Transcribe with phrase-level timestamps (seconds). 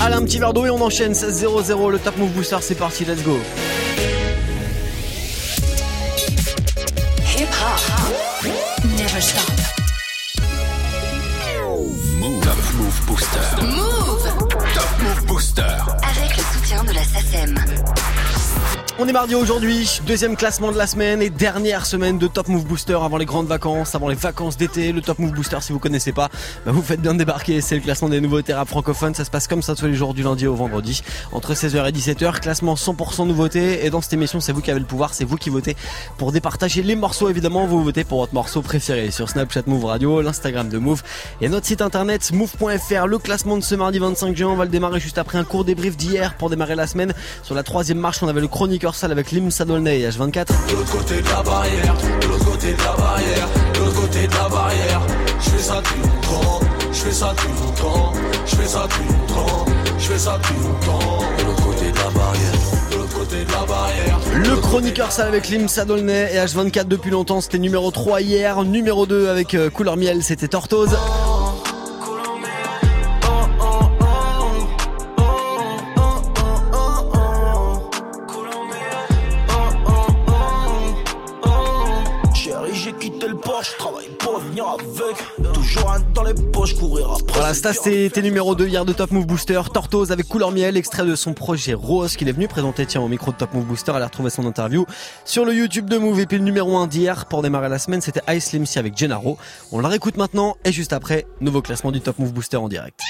[0.00, 1.90] Allez, un petit verre d'eau et on enchaîne 16-0-0.
[1.90, 3.36] Le Top Move Booster, c'est parti, let's go.
[19.02, 22.66] On est mardi aujourd'hui, deuxième classement de la semaine et dernière semaine de Top Move
[22.66, 24.92] Booster avant les grandes vacances, avant les vacances d'été.
[24.92, 26.28] Le Top Move Booster, si vous connaissez pas,
[26.66, 27.62] bah vous faites bien débarquer.
[27.62, 29.14] C'est le classement des nouveautés rap francophones.
[29.14, 31.02] Ça se passe comme ça tous les jours du lundi au vendredi,
[31.32, 32.40] entre 16h et 17h.
[32.40, 33.86] Classement 100% nouveautés.
[33.86, 35.76] Et dans cette émission, c'est vous qui avez le pouvoir, c'est vous qui votez
[36.18, 37.30] pour départager les morceaux.
[37.30, 41.02] Évidemment, vous votez pour votre morceau préféré sur Snapchat Move Radio, l'Instagram de Move
[41.40, 43.06] et notre site internet move.fr.
[43.06, 45.64] Le classement de ce mardi 25 juin, on va le démarrer juste après un court
[45.64, 47.14] débrief d'hier pour démarrer la semaine.
[47.42, 50.46] Sur la troisième marche, on avait le chroniqueur avec Lim Sadolnay H24.
[50.68, 54.26] De l'autre côté de la barrière, de l'autre côté de la barrière, de l'autre côté
[54.26, 55.00] de la barrière.
[55.38, 56.60] Je fais ça depuis longtemps,
[56.92, 58.12] je fais ça depuis longtemps,
[58.46, 59.64] je fais ça depuis longtemps,
[59.96, 61.18] je fais ça depuis longtemps.
[61.38, 62.52] De l'autre côté de la barrière,
[62.90, 64.20] de l'autre côté de la barrière.
[64.34, 68.64] Le chroniqueur sale avec Lim Sadolnay et H24 depuis longtemps, c'était numéro 3 hier.
[68.64, 70.96] Numéro 2 avec euh, Couleur Miel, c'était Tortoise.
[86.20, 87.38] Dans les poches, courir après.
[87.38, 89.60] Voilà, ça c'était numéro 2 hier de Top Move Booster.
[89.72, 93.08] Tortoise avec Couleur Miel, extrait de son projet Rose qu'il est venu présenter tiens au
[93.08, 93.92] micro de Top Move Booster.
[93.92, 94.84] Allez retrouver son interview
[95.24, 96.20] sur le YouTube de Move.
[96.20, 99.38] Et puis le numéro 1 d'hier pour démarrer la semaine, c'était Ice Limsi avec Gennaro.
[99.72, 103.00] On la réécoute maintenant et juste après, nouveau classement du Top Move Booster en direct.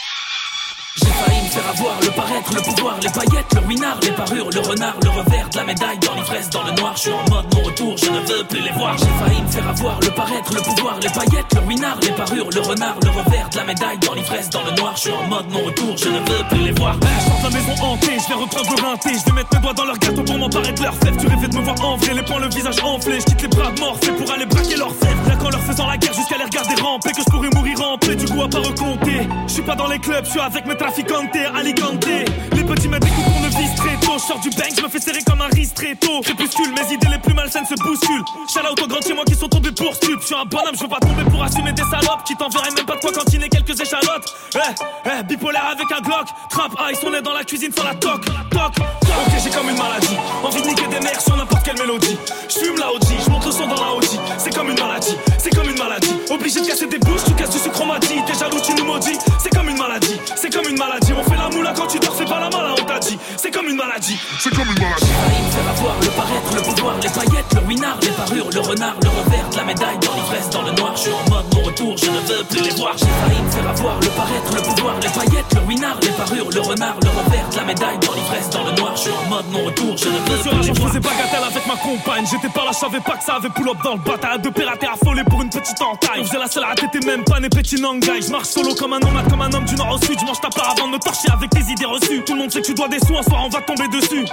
[1.51, 5.11] Faire avoir le paraître, le pouvoir, les paillettes, le ruinard, les parures, le renard, le
[5.11, 6.93] revers la médaille, dans l'ivresse, dans le noir.
[6.95, 8.97] Je suis en mode mon retour, je ne veux plus les voir.
[8.99, 12.51] J'ai failli me faire avoir le paraître, le pouvoir, les paillettes, le ruinard, les parures,
[12.55, 14.93] le renard, le revers la médaille, dans l'ivresse, dans le noir.
[14.95, 16.97] Je suis en mode mon retour, je ne veux plus les voir.
[17.03, 19.61] Je sors de la maison hantée, je vais reprendre le rinté Je vais mettre mes
[19.61, 21.97] doigts dans leur gâteau pour m'emparer de leur fève Tu rêvais de me voir en
[21.97, 24.95] vrai, les poings, le visage enflé Je quitte les bras morts, pour aller braquer leur
[24.95, 27.81] fève Rien qu'en leur faisant la guerre jusqu'à les regarder ramper Que je pourrais mourir
[27.83, 30.41] en paix, du coup à pas recompter Je suis pas dans les clubs, je suis
[30.41, 32.07] avec mes traficantes, Alicante
[32.57, 35.23] Les petits mettent des coups vise très tôt sors du bank, je me fais serrer
[35.23, 36.21] comme un ristretto.
[36.23, 38.25] Crépuscule, mes idées les plus malsaines se bousculent.
[38.71, 40.83] Out aux grands chez moi qui sont tombés pour stup Je suis un bonhomme, je
[40.83, 42.25] veux pas tomber pour assumer des salopes.
[42.27, 44.35] Qui t'enverraient même pas de quoi cantiner quelques échalotes.
[44.55, 44.59] Eh,
[45.07, 46.27] eh, bipolaire avec un Glock.
[46.51, 49.79] Trap ice, on est dans la cuisine sans la toc, toc, Ok, j'ai comme une
[49.79, 50.17] maladie.
[50.45, 52.19] Envie de niquer des mères sur n'importe quelle mélodie.
[52.49, 54.05] Je fume la OG, je monte le son dans la OG
[54.39, 56.15] C'est comme une maladie, c'est comme une maladie.
[56.31, 58.21] Obligé de casser des bouches, tu casses du sucre dit.
[58.27, 59.19] T'es jaloux, tu nous maudis.
[59.39, 61.13] C'est comme une maladie, c'est comme une maladie.
[61.13, 63.19] On fait la moula quand tu dors, fais pas la mala, on t'a dit.
[63.37, 66.63] C'est comme une maladie, c'est comme une maladie failli me faire avoir le paraître, le
[66.63, 70.51] pouvoir, les paillettes, le ruinard, les parures, le renard, le revers la médaille, dans l'ivresse,
[70.51, 70.93] dans le noir.
[70.97, 72.95] Je suis en mode mon retour, je ne veux plus les voir.
[72.97, 76.51] J'ai failli me faire avoir le paraître, le pouvoir, les paillettes, le ruinard, les parures,
[76.51, 78.93] le renard, le revers la médaille, dans l'ivresse, dans le noir.
[78.97, 80.89] Je suis en mode mon retour, je ne veux plus les jour, je voir.
[80.89, 82.25] faisais bagatelle avec ma compagne.
[82.31, 84.39] J'étais pas là, je savais pas que ça avait pull-up dans le bataille.
[84.41, 86.21] Deux pirates et affolés pour une petite entaille.
[86.21, 88.23] On faisait la seule à t'étais même pas né petit nangai.
[88.23, 90.19] Je marche solo comme un nomade, comme un homme du nord au sud.
[90.19, 92.23] Je mange ta part avant de me torcher avec tes idées reçues.
[92.25, 94.25] Tout le monde sait que tu dois des sous, soir on va tomber dessus.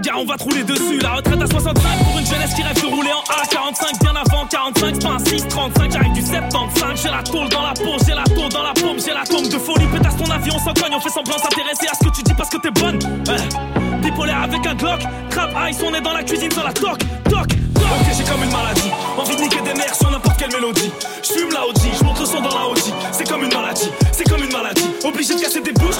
[0.00, 0.98] Gars, on va te rouler dessus.
[1.00, 4.00] La retraite à 65 pour une jeunesse qui rêve de rouler en A45.
[4.00, 5.92] Bien avant 45, c'est pas un 635.
[5.92, 7.02] J'arrive du 75.
[7.02, 9.48] J'ai la tôle dans la peau, j'ai la tôle dans la paume, j'ai la tombe
[9.48, 9.86] de folie.
[9.86, 12.34] Pétasse ton avion, on s'en cogne, on fait semblant s'intéresser à ce que tu dis
[12.34, 12.98] parce que t'es bonne.
[13.26, 14.00] Ouais.
[14.00, 15.00] Bipolaire avec un Glock.
[15.30, 16.98] Trap ice, on est dans la cuisine sur la toc,
[17.28, 17.48] toc.
[17.76, 18.90] Ok, j'ai comme une maladie.
[19.18, 20.90] Envie de niquer des mères sur n'importe quelle mélodie.
[21.22, 22.78] Je fume la OG, je monte le son dans la OG.
[23.12, 24.88] C'est comme une maladie, c'est comme une maladie.
[25.04, 25.98] Obligé de casser des bouches,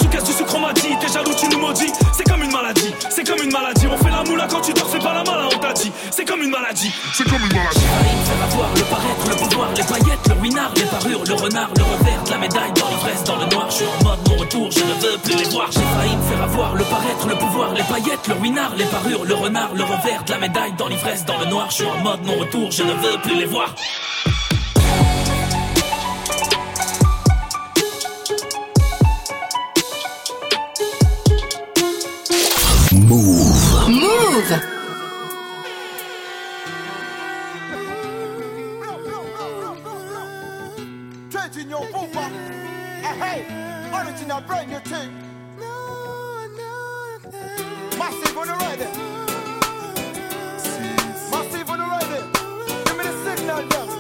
[6.64, 7.80] maladie, c'est comme une maladie.
[7.80, 11.34] failli me faire avoir le paraître, le pouvoir, les paillettes, le ruinard, les parures, le
[11.34, 13.66] renard, le revers de la médaille, dans l'ivresse, dans le noir.
[13.68, 15.70] Je suis en mode mon retour, je ne veux plus les voir.
[15.70, 19.24] J'ai failli me faire avoir le paraître, le pouvoir, les paillettes, le ruinard, les parures,
[19.24, 21.66] le renard, le revers de la médaille, dans l'ivresse, dans le noir.
[21.68, 23.74] Je suis en mode mon retour, je ne veux plus les voir.
[32.92, 33.88] Move.
[33.88, 34.73] Move.
[44.24, 45.10] Original brand new thing.
[47.98, 48.86] Massive on the ready.
[51.30, 52.20] Massive on the ready.
[52.84, 53.93] Give me the signal, yeah.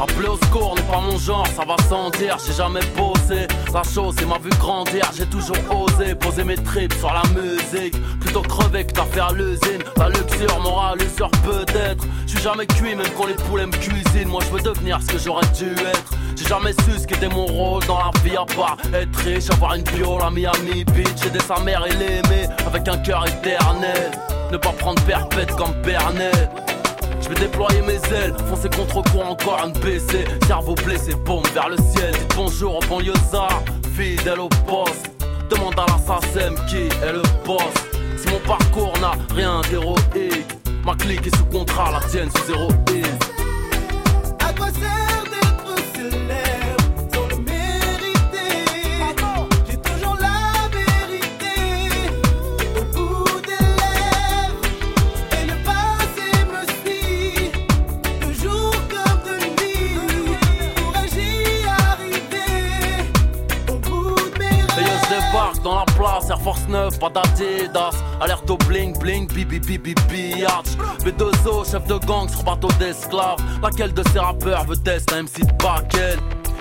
[0.00, 3.46] Appeler au secours n'est pas mon genre, ça va sans dire, j'ai jamais bossé.
[3.74, 7.94] La chose et m'a vu grandir, j'ai toujours osé poser mes tripes sur la musique.
[8.18, 9.82] Plutôt crever que t'as à l'usine.
[9.98, 12.02] La luxure, moral, l'usure peut-être.
[12.26, 14.28] Je suis jamais cuit, même quand les poulets me cuisinent.
[14.28, 16.12] Moi je veux devenir ce que j'aurais dû être.
[16.34, 19.74] J'ai jamais su ce qu'était mon rôle dans la vie à part être riche, avoir
[19.74, 24.12] une viole à Miami Beach, aider sa mère et l'aimer avec un cœur éternel.
[24.50, 26.48] Ne pas prendre perpète comme Bernet.
[27.20, 31.68] Je vais déployer mes ailes, foncer contre quoi encore un BC Cerveau blessé, bombe vers
[31.68, 32.12] le ciel.
[32.12, 33.62] Dites bonjour au banlieusard,
[33.96, 35.10] fidèle au poste.
[35.50, 37.62] Demande à l'assassin qui est le boss.
[38.16, 42.68] Si mon parcours n'a rien d'héroïque Ma clique est sous contrat, la tienne sous zéro
[44.38, 45.29] À quoi sert
[67.40, 67.90] 9, pas d'Adidas.
[68.20, 70.76] Alerte au bling bling, bibi bibi biatch.
[71.04, 73.38] B2O, chef de gang sur bateau d'esclaves.
[73.62, 76.18] Laquelle de ces rappeurs veut tester un MC de Bakel?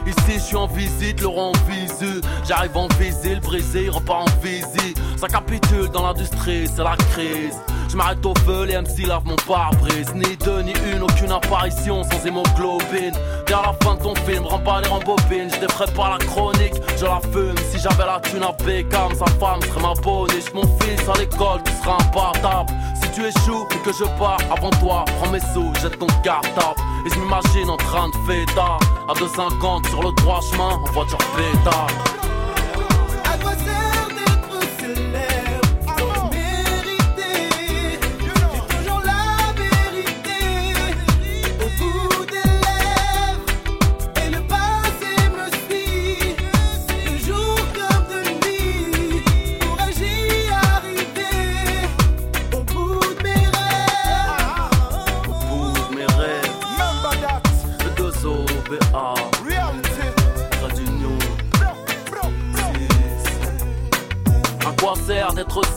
[0.08, 2.22] Ici, je suis en visite, le rond visu.
[2.48, 4.98] J'arrive en visile, brisé, il repart en visite.
[5.18, 7.60] Ça capitule dans l'industrie, c'est la crise.
[7.90, 10.14] Je m'arrête au feu, les MC lavent mon pare-brise.
[10.14, 13.16] Ni deux, ni une, aucune apparition sans hémoglobine.
[13.48, 15.50] Vers la fin de ton film, rends pas les rembobines.
[15.50, 17.56] Je pas la chronique, je la fume.
[17.72, 20.54] Si j'avais la thune à Beckham, sa femme serait ma boniche.
[20.54, 22.72] Mon fils à l'école, tu seras impartable.
[23.02, 26.80] Si tu échoues et que je pars avant toi, prends mes sous, jette ton cartable.
[27.08, 31.18] Et je m'imagine en train de fêter à 2,50 sur le droit chemin, en voiture
[31.18, 31.88] pétard.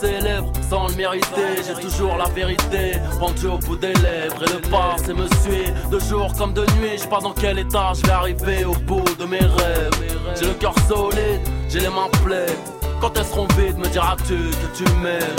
[0.00, 2.92] Célèbre sans le mériter J'ai toujours la vérité.
[3.18, 6.92] Pendue au bout des lèvres Et le passé me suit de jour comme de nuit
[6.96, 9.90] Je sais pas dans quel état je vais arriver au bout de mes rêves.
[10.38, 12.48] J'ai le cœur solide, j'ai les mains pleines.
[13.00, 15.36] Quand elles seront vides me diras-tu que tu m'aimes?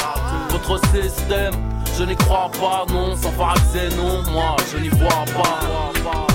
[0.50, 1.54] Votre système,
[1.98, 6.33] je n'y crois pas Non, sans pharaxé non, moi je n'y vois pas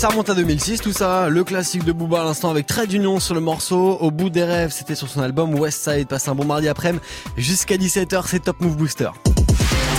[0.00, 3.20] ça remonte à 2006 tout ça, le classique de Booba à l'instant avec Trade d'union
[3.20, 6.34] sur le morceau, au bout des rêves, c'était sur son album West Side, passe un
[6.34, 7.04] bon mardi après-midi,
[7.36, 9.10] jusqu'à 17h c'est Top Move Booster.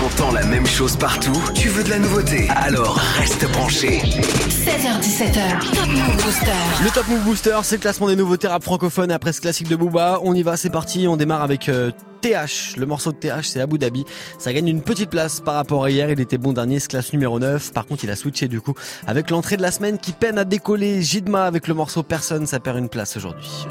[0.01, 2.47] T'entends la même chose partout Tu veux de la nouveauté?
[2.55, 3.99] Alors reste branché.
[3.99, 5.59] 16h17h.
[5.75, 6.83] Top Move Booster.
[6.83, 9.75] Le Top Move Booster, c'est le classement des nouveautés rap francophones après ce classique de
[9.75, 10.19] Booba.
[10.23, 11.07] On y va, c'est parti.
[11.07, 11.91] On démarre avec euh,
[12.21, 12.77] TH.
[12.77, 14.03] Le morceau de TH, c'est Abu Dhabi.
[14.39, 16.09] Ça gagne une petite place par rapport à hier.
[16.09, 17.71] Il était bon dernier, ce classe numéro 9.
[17.71, 18.73] Par contre, il a switché du coup
[19.05, 21.03] avec l'entrée de la semaine qui peine à décoller.
[21.03, 23.67] Jidma avec le morceau Personne, ça perd une place aujourd'hui.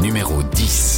[0.00, 0.97] Numéro 10.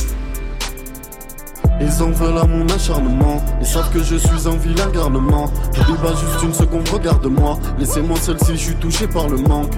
[1.80, 3.42] Ils en veulent à mon acharnement.
[3.60, 5.50] Ils savent que je suis un vilain garnement.
[5.72, 7.58] J'oublie pas juste une seconde, regarde-moi.
[7.78, 9.72] Laissez-moi seul si je suis touché par le manque.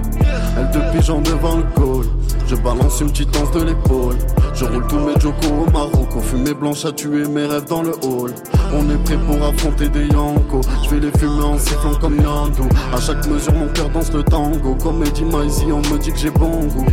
[0.57, 2.05] Elle te pigeon devant le col.
[2.47, 4.17] Je balance une petite danse de l'épaule.
[4.53, 6.09] Je roule tous mes jokos au Maroc.
[6.21, 8.33] Fumée blanche à tuer mes rêves dans le hall.
[8.75, 12.63] On est prêt pour affronter des yankos Je vais les fumer en sifflant comme Yango
[12.93, 14.75] À chaque mesure mon cœur danse le tango.
[14.75, 16.85] Comme Eddie Maizy on me dit que j'ai bon goût.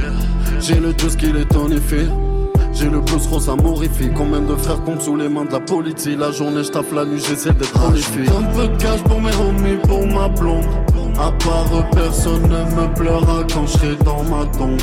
[0.60, 2.06] J'ai le juice qui est en effet
[2.72, 6.06] j'ai le plus rose amorifique Combien de frères comptent sous les mains de la police
[6.18, 9.34] La journée je tape la nuit j'essaie d'être prolifique Un peu de cash pour mes
[9.36, 10.64] homies pour ma blonde
[11.18, 14.80] À part personne ne me pleura quand je serai dans ma tombe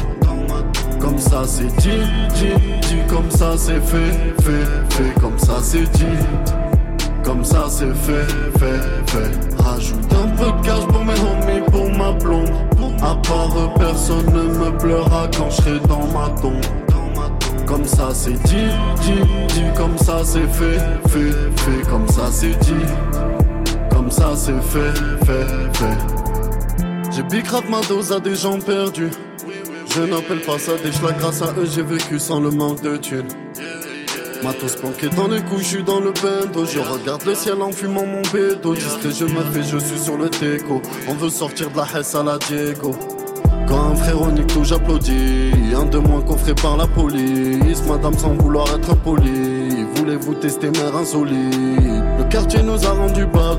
[0.99, 2.03] Comme ça c'est dit,
[2.35, 6.05] dit, dit, comme ça c'est fait, fait, fait, comme ça c'est dit.
[7.23, 8.27] Comme ça c'est fait,
[8.59, 9.63] fait, fait.
[9.63, 12.51] Rajoute un peu de cash pour mes homies, pour ma blonde.
[13.01, 16.86] À part personne ne me pleura quand je serai dans ma tombe.
[17.67, 18.69] Comme ça c'est dit,
[19.01, 22.85] dit, dit, comme ça c'est fait, fait, fait, comme ça c'est dit.
[23.91, 24.93] Comme ça c'est fait,
[25.25, 27.11] fait, fait.
[27.11, 29.11] J'ai bicrave ma dose à des gens perdus.
[29.93, 32.95] Je n'appelle pas ça des schlags, grâce à eux j'ai vécu sans le manque de
[32.97, 33.27] thunes.
[34.43, 36.65] Matos planqué dans les couches, je dans le bendo.
[36.65, 38.75] Je regarde le ciel en fumant mon bédo.
[38.75, 40.81] Discret, je me fais, je suis sur le déco.
[41.07, 42.95] On veut sortir de la Hesse à la Diego.
[43.99, 45.51] Frère nique j'applaudis.
[45.75, 47.83] Un de moins coffré par la police.
[47.87, 49.85] Madame sans vouloir être poli.
[49.95, 51.55] Voulez-vous tester mère insolite
[52.17, 53.57] Le quartier nous a rendu bad.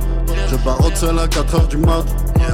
[0.50, 2.04] Je baroque seul à 4h du mat.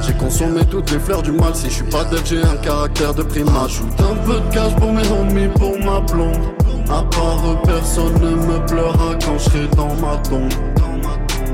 [0.05, 1.55] J'ai consommé toutes les fleurs du mal.
[1.55, 3.69] Si je suis pas dead, j'ai un caractère de primate.
[3.69, 6.41] J'ajoute un peu de cash pour mes homies, pour ma blonde.
[6.89, 10.53] À part personne ne me pleura quand je serai dans ma tombe.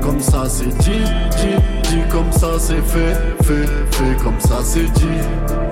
[0.02, 1.04] Comme ça c'est dit,
[1.36, 5.71] dit, dit, comme ça c'est fait, fait, fait, comme ça c'est dit.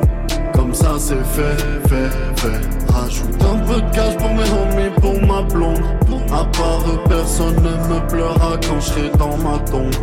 [0.61, 1.57] Comme ça c'est fait,
[1.88, 2.93] fait, fait.
[2.93, 5.81] Rajoute un peu de cash pour mes homies, pour ma blonde.
[6.31, 9.95] À part personne ne me pleura quand je serai dans ma tombe.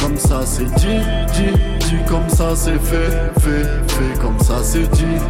[0.00, 0.98] Comme ça c'est dit,
[1.34, 5.20] dit, dit, comme ça c'est fait, fait, fait, comme ça c'est dit.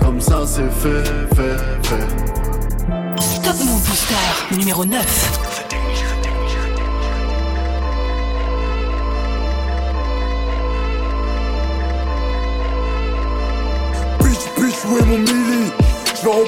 [0.00, 1.02] Comme ça c'est fait,
[1.34, 3.42] fait, fait.
[3.42, 5.49] Top Move Booster numéro 9.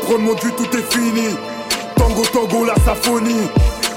[0.02, 1.28] Reprendre mon dieu, tout est fini.
[1.96, 3.48] Tango, tango, la symphonie.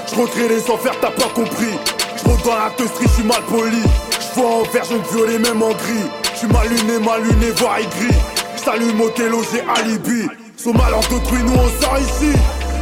[0.08, 1.74] Je recrée les enfers, t'as pas compris.
[2.16, 3.82] Je dans la teustrie, je suis mal poli.
[4.12, 6.06] Je vois en vert, je me violet, même en gris.
[6.32, 8.14] Je suis mal luné, mal luné, voire aigri.
[8.64, 10.28] J'allume au télo, j'ai alibi.
[10.56, 12.32] Sont mal en d'autrui, nous on sort ici.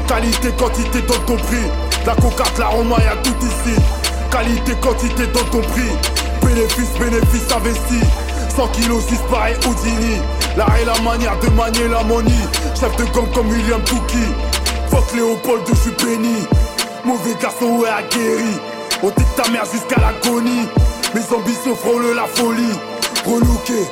[0.06, 1.66] Qualité, quantité, donne ton prix.
[2.04, 3.80] La coca, de la Roma, y'a tout ici.
[4.30, 5.92] Qualité, quantité, donne ton prix.
[6.42, 8.06] Bénéfice, bénéfice investi.
[8.56, 10.20] 100 kilos, 6 pareil Houdini.
[10.56, 12.00] L'art et la manière de manier la.
[12.78, 14.24] Chef de gang comme William Touki.
[14.90, 16.46] Fuck Léopold, je suis béni.
[17.04, 18.54] Mauvais garçon, ouais, aguerri.
[19.02, 20.68] On dit ta mère jusqu'à l'agonie.
[21.14, 22.78] Mes ambitions frôlent la folie.
[23.26, 23.84] Relooké,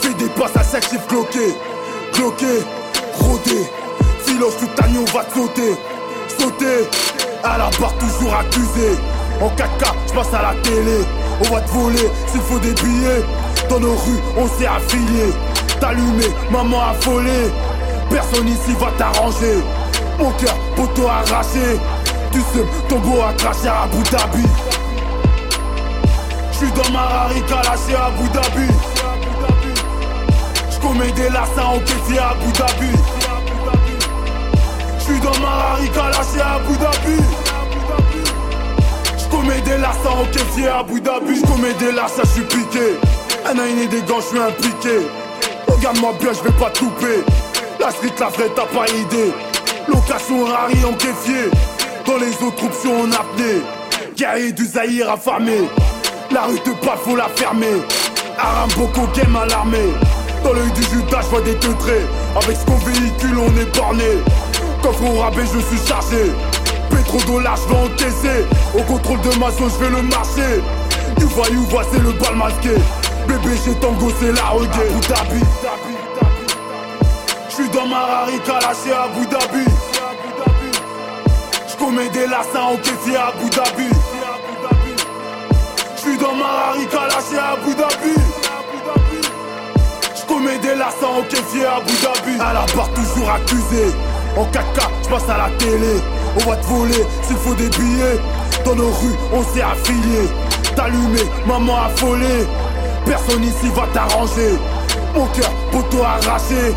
[0.00, 1.54] fais des passes à chaque chiffre cloqué.
[2.12, 2.62] Cloqué,
[3.20, 3.66] rodé.
[4.24, 5.76] Filos, tout agneau va te sauter.
[6.38, 6.88] Sauter,
[7.44, 8.96] à la barre toujours accusé.
[9.40, 10.98] En 4K, je passe à la télé.
[11.40, 13.24] On va te voler s'il faut des billets.
[13.68, 15.32] Dans nos rues, on s'est affilié.
[15.80, 17.52] T'allumer, maman affolée.
[18.10, 19.62] Personne ici va t'arranger.
[20.18, 21.78] Mon cœur, poteau arraché.
[22.32, 24.44] Tu sais, ton beau à cracher à Abu Dhabi.
[26.52, 28.72] J'suis dans ma rarica lâché à Abu Dhabi.
[30.70, 32.92] J'commets des lassins kéfier à Abu Dhabi.
[34.98, 37.22] J'suis dans ma rarica lâché à Abu Dhabi.
[39.18, 41.40] J'commets des lassins kéfier à Abu Dhabi.
[41.40, 42.98] J'commets des lassins, j'suis piqué.
[43.50, 45.06] Un aïné des gants, j'suis impliqué.
[45.68, 47.24] Regarde-moi bien, j'vais pas te louper.
[47.80, 49.32] La street, la vraie, t'as pas idée.
[49.88, 51.48] Location rari en kéfier.
[52.04, 53.62] Dans les autres je suis en apnée.
[54.16, 55.66] Guerrier du Zahir affamé.
[56.30, 57.80] La rue te parle, faut la fermer.
[58.38, 59.94] Aram Boko game à l'armée.
[60.44, 62.04] Dans l'œil du Judas, je vois des teutrés.
[62.36, 64.18] Avec ce qu'on véhicule, on est borné.
[64.82, 66.32] Coffre au rabais, je suis chargé.
[66.90, 68.44] Pétrodollar, je vais encaisser.
[68.76, 70.62] Au contrôle de ma zone, je vais le marcher.
[71.18, 72.74] You vois, you vois, c'est le bal masqué.
[73.28, 74.88] Bébé chez Tango, c'est la reggae.
[74.90, 75.44] Abu Dhabi.
[77.50, 79.64] J'suis dans ma rarica lâché à Abu Dhabi.
[81.68, 83.90] J'commets des lassins au kéfier à Abu Dhabi.
[85.96, 88.14] J'suis dans ma rarica lâché à Abu Dhabi.
[90.16, 92.40] J'commets des lassins au kéfier à Abu Dhabi.
[92.40, 93.92] À la barre toujours accusé.
[94.36, 96.00] En 4K, j'passe à la télé.
[96.36, 98.20] On va te voler s'il faut des billets.
[98.64, 100.28] Dans nos rues, on s'est affiliés.
[100.76, 102.46] T'allumer, maman affolée.
[103.08, 104.58] Personne ici va t'arranger.
[105.14, 106.74] Mon cœur, poteau arraché.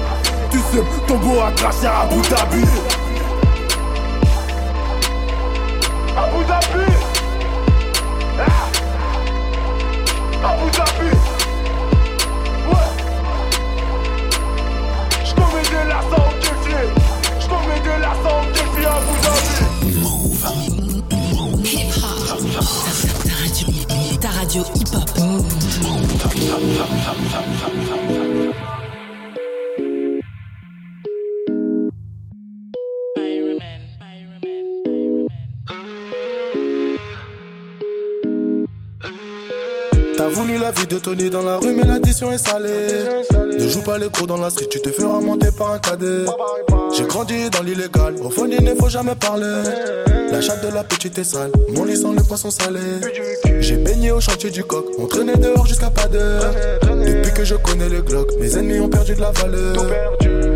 [0.50, 2.64] Tu sais, ton beau à cracher à Abu Dhabi.
[6.18, 6.88] Abu Dhabi.
[8.40, 8.68] Ah.
[10.48, 11.12] Abu Dhabi.
[12.70, 12.90] Ouais.
[15.26, 16.86] J'commets des lassins au kéfier.
[17.42, 19.52] J'commets des lassins au kéfier à Abu Dhabi.
[21.66, 22.40] Hip Hop.
[23.26, 23.68] Ta radio,
[24.20, 25.61] ta radio hip hop.
[26.52, 26.58] Ta
[40.28, 43.06] voulu la vie de Tony dans la rue, mais l'addition est salée.
[43.58, 46.26] Ne joue pas les gros dans la street, tu te feras monter par un cadet.
[46.94, 49.64] J'ai grandi dans l'illégal, au fond il ne faut jamais parler.
[50.32, 52.80] La chatte de la petite est sale, mon lit sans le poisson salé.
[53.60, 56.54] J'ai baigné au chantier du coq, on traînait dehors jusqu'à pas d'heure.
[56.82, 59.76] Depuis que je connais le Glock, mes ennemis ont perdu de la valeur.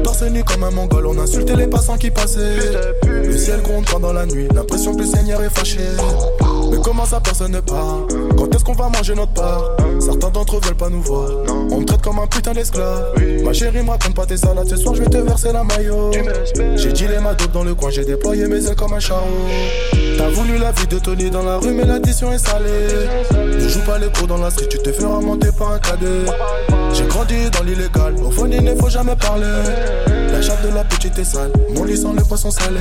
[0.04, 2.58] Torse nu comme un mongol, on insultait les passants qui passaient.
[3.06, 5.80] Le ciel gronde pendant la nuit, l'impression que le Seigneur est fâché.
[6.72, 8.02] Mais comment ça personne ne part
[8.38, 11.30] Quand est-ce qu'on va manger notre part Certains d'entre eux veulent pas nous voir.
[11.72, 13.14] On me traite comme un putain d'esclave.
[13.44, 16.12] Ma chérie me raconte pas tes salades, ce soir je vais te verser la maillot.
[16.76, 17.20] J'ai dit les
[17.54, 19.26] dans le coin, j'ai déployé mes ailes comme un charreau.
[20.18, 22.88] T'as voulu la vie de Tony dans la rue, mais l'addition est salée.
[23.34, 26.26] Ne joue pas les cours dans la street, tu te feras monter par un cadet.
[26.94, 29.46] J'ai grandi dans l'illégal, au fond il ne faut jamais parler.
[30.32, 32.80] La chatte de la petite est sale, mon lit sans le poisson salé.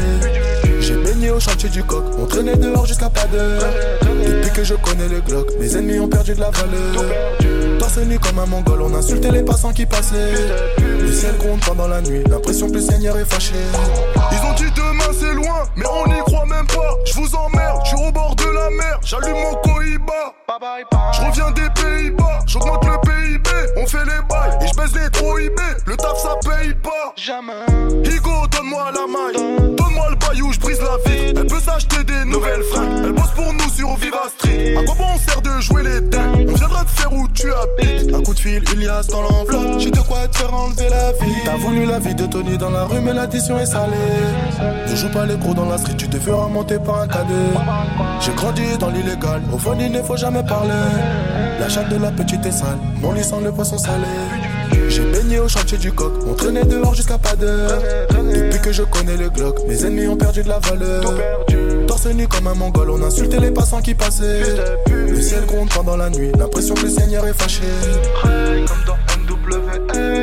[0.87, 3.63] J'ai baigné au chantier du coq, on traînait dehors jusqu'à pas d'heure.
[4.03, 7.79] Depuis que je connais le Glock, mes ennemis ont perdu de la valeur.
[7.79, 10.35] Torse nu comme un mongol, on insultait les passants qui passaient.
[10.77, 13.55] Le ciel gronde pendant la nuit, l'impression que le Seigneur est fâché.
[14.31, 16.99] Ils ont dit demain c'est loin, mais on n'y croit même pas.
[17.07, 20.35] Je vous emmerde, je suis au bord de la mer, j'allume mon Cohiba.
[21.15, 23.49] Je reviens des Pays-Bas, j'augmente le PIB,
[23.79, 25.61] on fait les bails IB.
[25.87, 27.15] Le taf ça paye pas.
[27.17, 27.53] Jamais.
[28.05, 31.33] Higo, donne-moi la maille, donne-moi le baillou, je brise la vie.
[31.37, 34.77] Elle peut s'acheter des nouvelles fringues, elle bosse pour nous sur Viva Street.
[34.77, 36.49] À quoi bon on sert de jouer les dingues?
[36.51, 38.15] On viendra te faire où tu habites.
[38.15, 41.35] Un coup de fil, Ilias dans l'enveloppe, j'ai de quoi te faire enlever la vie.
[41.45, 43.95] T'as voulu la vie de Tony dans la rue, mais l'addition est salée.
[44.89, 47.55] Ne joue pas les gros dans la street, tu te feras monter par un cadet.
[48.21, 50.73] J'ai grandi dans l'illégal, au fond il ne faut jamais parler.
[51.59, 54.07] La chatte de la petite est sale, mon lit sans le poisson salé.
[55.43, 57.83] Au chantier du coq, on traînait dehors jusqu'à pas d'heure.
[58.11, 61.03] Depuis que je connais le Glock, mes ennemis ont perdu de la valeur.
[61.87, 64.43] Torse nu comme un mongol, on insultait les passants qui passaient.
[64.87, 67.63] Le ciel gronde pendant la nuit, l'impression que le Seigneur est fâché.
[68.23, 68.97] Comme dans
[69.35, 70.14] NWA,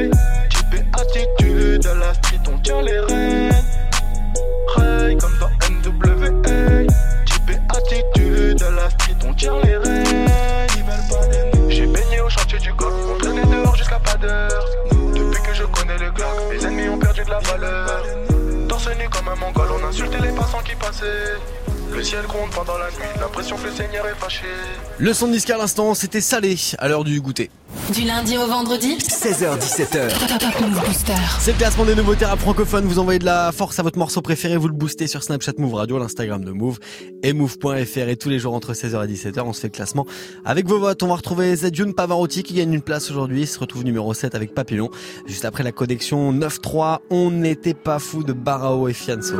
[24.98, 27.50] Le son de disque à l'instant, c'était salé à l'heure du goûter.
[27.94, 30.39] Du lundi au vendredi 16h17h.
[30.39, 31.13] Top Move Booster.
[31.39, 32.86] C'est le classement des nouveautés rap francophones.
[32.86, 35.74] Vous envoyez de la force à votre morceau préféré, vous le boostez sur Snapchat Move
[35.74, 36.80] Radio, l'Instagram de Move
[37.24, 38.10] et Move.fr.
[38.10, 40.06] Et tous les jours entre 16h et 17h, on se fait le classement
[40.46, 41.02] avec vos votes.
[41.04, 43.41] On va retrouver Zedjun Pavarotti qui gagne une place aujourd'hui.
[43.41, 44.89] Il se retrouve numéro 7 avec Papillon.
[45.26, 49.38] Juste après la connexion 9-3, on n'était pas fou de Barao et Fianso.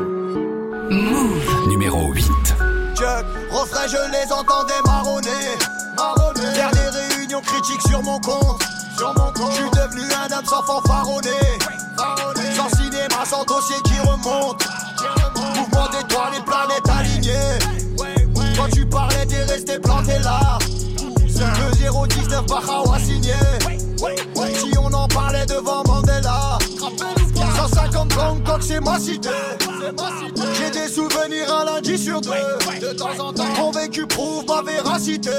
[0.90, 1.70] Move.
[1.70, 2.51] Numéro 8.
[3.02, 5.58] Chuck, refrain, je les entendais marronner.
[5.98, 6.54] marronner.
[6.54, 8.62] Faire des réunions critiques sur mon compte.
[8.96, 9.56] Sur mon compte.
[9.74, 11.30] Devenu un homme sans fanfaronner.
[12.56, 14.64] Sans cinéma, sans dossier qui remonte.
[15.56, 17.58] Mouvement d'étoiles et planètes alignées.
[18.56, 20.60] Quand tu parlais, t'es resté planté là.
[20.62, 23.34] 2-0-19, Bahao a signé.
[24.54, 26.60] Si on en parlait devant Mandela.
[27.56, 29.30] 150 Bangkok, c'est ma cité.
[30.54, 32.32] J'ai des souvenirs un lundi sur deux.
[32.82, 35.32] De temps en temps, mon vécu prouve ma véracité.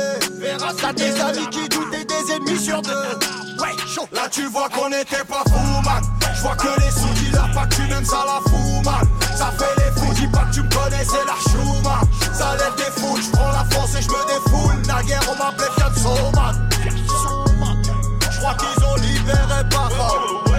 [0.81, 2.91] T'as des amis qui doutent et des ennemis sur deux.
[4.13, 6.03] Là, tu vois qu'on était pas fous, man.
[6.35, 9.09] Je vois que les sous dealers, pas que tu m'aimes, ça la fout, man.
[9.37, 12.01] Ça fait les fous, dis pas que tu me connais, c'est la chou, man.
[12.35, 14.87] Ça lève des foules, je la France et je me défoule.
[14.87, 16.69] Naguère, on m'appelait Fianso, man.
[18.31, 20.52] Je crois qu'ils ont libéré Paro.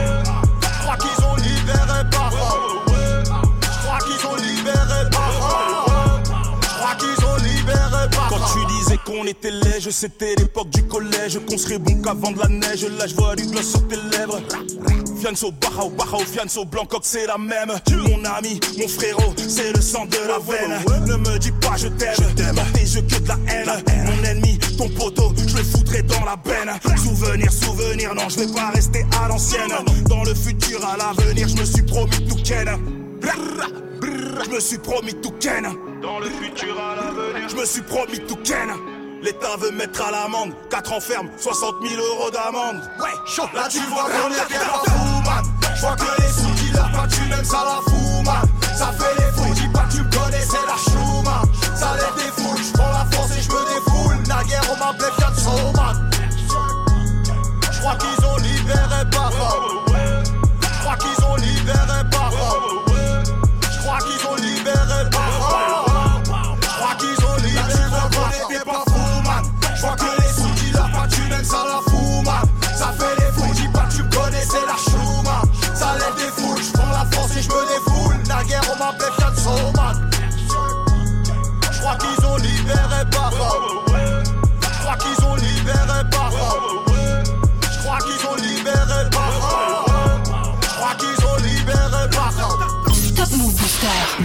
[9.23, 9.51] Qu'on était
[9.91, 12.85] c'était l'époque du collège, qu'on serait bon qu'avant de la neige.
[12.97, 14.41] Là, je vois du gloss sur tes lèvres.
[15.19, 17.71] Fianso, Bahao, Bahao, Fianso, Blancoc, c'est la même.
[17.91, 21.07] Mon ami, mon frérot, c'est le sang de la veine.
[21.07, 22.15] Ne me dis pas je t'aime,
[22.55, 23.83] dans tes yeux que de la haine.
[24.05, 26.73] Mon ennemi, ton poteau, je le foutrai dans la benne.
[26.97, 29.71] Souvenir, souvenir, non, je vais pas rester à l'ancienne.
[30.09, 32.69] Dans le futur, à l'avenir, je me suis promis tout ken.
[33.21, 35.67] Je me suis promis tout ken.
[36.01, 38.92] Dans le futur, à l'avenir, je me suis promis tout ken.
[39.23, 42.81] L'État veut mettre à l'amende 4 ans ferme, 60 000 euros d'amende.
[42.99, 43.47] Ouais, chaud.
[43.53, 45.45] Là, tu vois qu'on était pas fous, man.
[45.73, 48.45] Je vois que les sous dealers, pas tu m'aimes, ça la fout, man.
[48.77, 51.45] Ça fait les fous, dis pas que tu me connais, c'est la chou, man.
[51.73, 54.17] Ça lève des foules, je prends la France et je me défoule.
[54.27, 56.11] Naguère, on m'appelait Fianso, man.
[57.71, 58.22] Je crois qu'ils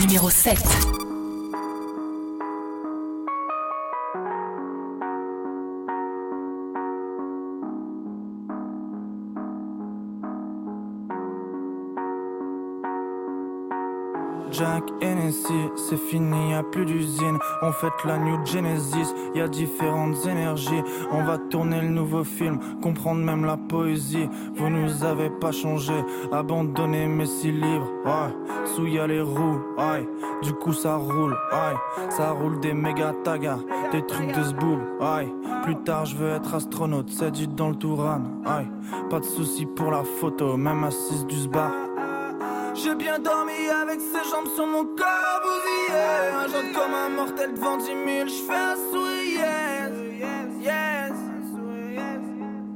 [0.09, 0.98] numéro 7.
[14.59, 17.38] Jack Hennessy, c'est fini, y a plus d'usine.
[17.62, 20.83] On fait la New Genesis, y a différentes énergies.
[21.12, 24.29] On va tourner le nouveau film, comprendre même la poésie.
[24.57, 25.94] Vous nous avez pas changé,
[26.33, 27.87] abandonné mais si libre.
[28.05, 30.09] Ouais, sous y a les roues, ouais.
[30.42, 32.11] Du coup ça roule, ouais.
[32.11, 33.61] Ça roule des méga tagas,
[33.92, 35.33] des trucs de zboul, ouais.
[35.62, 38.66] Plus tard je veux être astronaute, c'est dit dans le Touran, ouais.
[39.09, 41.71] Pas de soucis pour la photo, même assise du sbar,
[42.83, 46.01] j'ai bien dormi avec ses jambes sur mon corps bousillé.
[46.33, 49.41] Un jour comme un mortel devant 10 000, j'fais un sourire.
[50.21, 51.12] Yes, yes,
[51.93, 52.21] yes.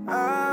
[0.08, 0.51] Ah.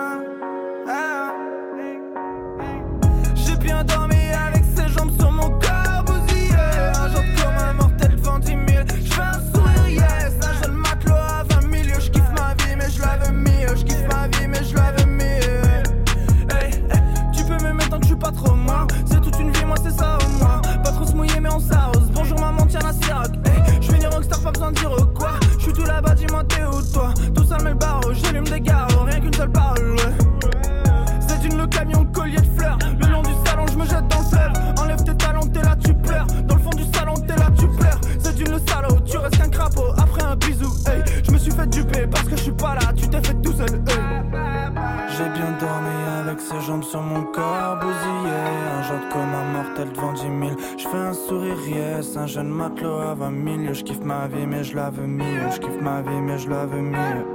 [49.79, 50.31] hôtel devant 10 000.
[50.77, 53.73] Je fais un sourire, yes, un jeune matelot à 20 000.
[53.73, 55.51] Je kiffe ma vie, mais je la veux mieux.
[55.53, 57.25] Je kiffe ma vie, mais je la veux mieux.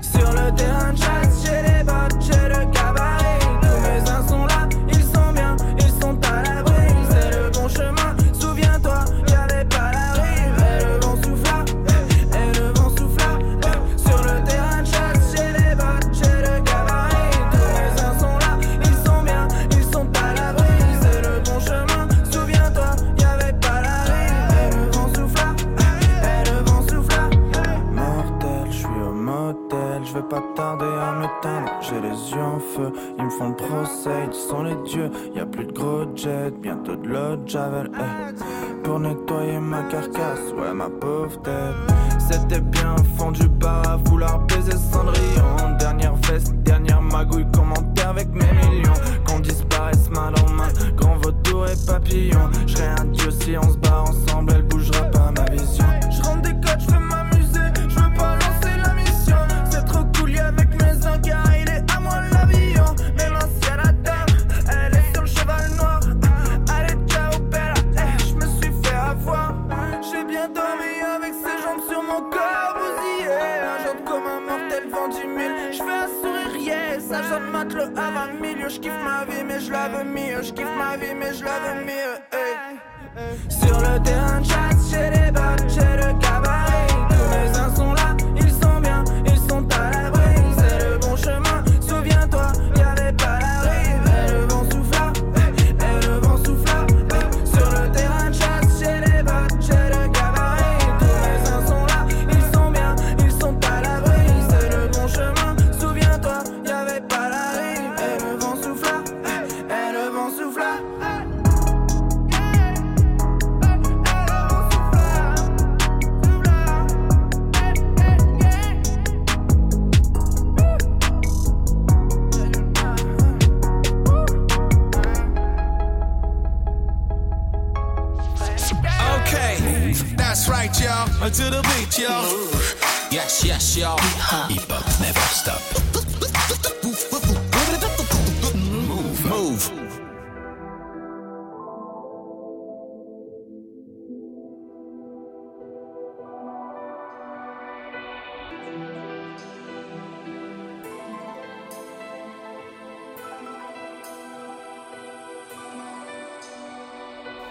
[0.00, 3.58] Sur le terrain de chasse, j'ai les bottes, j'ai le gabarit.
[3.60, 5.05] Tous mes uns sont là, ils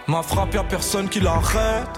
[0.08, 1.88] Ma frappe, y'a personne qui l'arrête.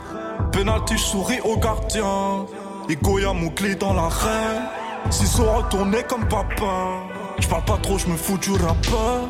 [0.52, 2.46] Penalty, souris au gardien.
[2.88, 4.62] Egoya mon clé dans la reine.
[5.10, 7.04] S'ils sont retournés comme papa.
[7.38, 9.28] J'parle pas trop, j'me fous du rappeur.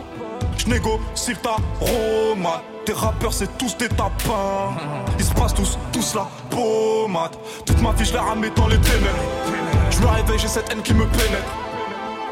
[0.57, 2.61] J'négocie ta romade.
[2.85, 4.77] Tes rappeurs, c'est tous des tapins.
[5.19, 7.37] Ils se passent tous, tous la pommade.
[7.67, 9.09] Toute ma vie, j'la ramène dans les ténèbres.
[9.91, 11.53] J'me réveille, j'ai cette haine qui me pénètre.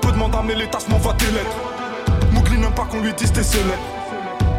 [0.01, 1.57] Peu de mandats, mais les tasses m'envoient des lettres.
[2.33, 3.96] Mougli n'aime pas qu'on lui dise t'es célèbre.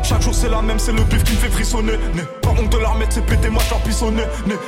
[0.08, 1.98] Chaque jour c'est la même, c'est le bif qui me fait frissonner.
[2.14, 2.24] Né.
[2.42, 4.12] Pas de la remettre, c'est pété, moi je leur.
[4.14, 4.24] Né.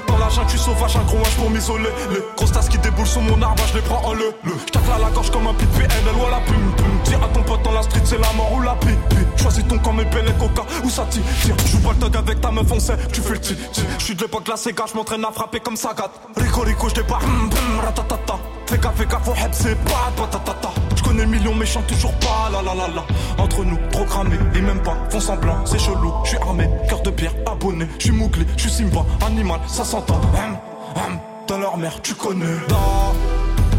[0.06, 1.90] Dans la jungle, tu sauvage, un gros H pour m'isoler.
[2.12, 4.34] Les grosses qui déboulent sur mon arbre, je les prends en le.
[4.44, 4.52] le.
[4.68, 6.72] J'tacle à la gorge comme un pit PNL ou à la plume.
[6.76, 7.00] plume.
[7.06, 9.16] Dis à ton pote dans la street, c'est la mort ou la pipi.
[9.38, 11.24] Choisis ton camp, mes belles coca ou ça tire?
[11.68, 13.56] Joue pas le thug avec ta meuf, on sait, tu fais le ti.
[13.98, 16.12] Je suis de l'époque la Sega, je m'entraîne à frapper comme ça gâte.
[16.36, 18.38] Rico Rico, je débarque, hum, hum, ratatata.
[18.66, 20.70] Fais gaffe, fais gaffe, au heb, c'est pas patatata.
[21.10, 23.04] Connais le million, mais chante toujours pas, la la la la.
[23.44, 26.14] Entre nous, trop cramé, et même pas, font semblant, c'est chelou.
[26.24, 29.84] Je suis armé, cœur de pierre, abonné, je suis mouglé, je suis Simba, animal, ça
[29.84, 30.22] s'entend.
[30.36, 30.58] Hum,
[30.96, 32.46] hum, dans leur mère, tu connais.
[32.68, 32.76] Da,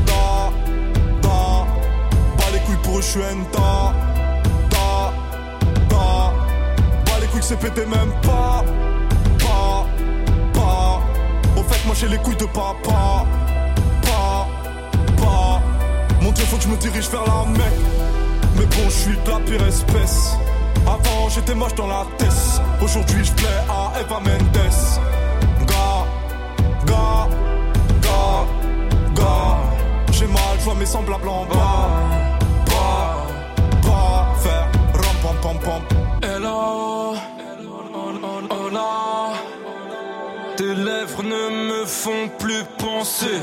[0.06, 0.50] da,
[1.22, 1.66] da.
[2.36, 3.94] Pas les couilles pour eux, je suis un da,
[4.68, 5.12] da,
[5.88, 6.32] da.
[7.04, 8.64] Pas les couilles c'est pété, même pas,
[9.38, 9.86] pas,
[10.52, 11.00] pas.
[11.56, 13.24] Au fait, moi j'ai les couilles de papa.
[16.30, 17.72] Mon dieu, faut que je me dirige vers la mec.
[18.56, 20.36] Mais bon, je suis de la pire espèce.
[20.86, 22.62] Avant, j'étais moche dans la tête.
[22.80, 24.70] Aujourd'hui, je plais à Eva Mendes.
[25.66, 26.06] Gars,
[26.86, 27.28] gars,
[28.00, 28.46] gars,
[29.16, 29.58] gars.
[30.12, 31.90] J'ai mal, je vois mes semblables en bas.
[32.66, 33.26] Bas,
[33.82, 35.82] bas, faire ram pam pam pam.
[36.22, 37.14] Hello,
[38.72, 39.32] là,
[40.56, 43.40] tes lèvres ne me font plus penser.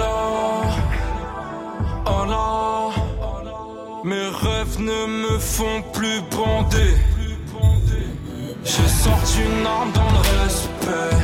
[0.00, 0.64] Oh
[4.04, 6.94] mes rêves ne me font plus bander.
[8.64, 11.16] J'ai sorti une arme dans le respect.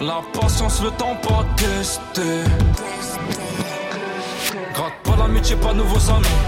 [0.00, 2.44] La patience, le temps pas testé.
[4.72, 6.38] Gratte pas l'amitié, pas de nouveaux amis.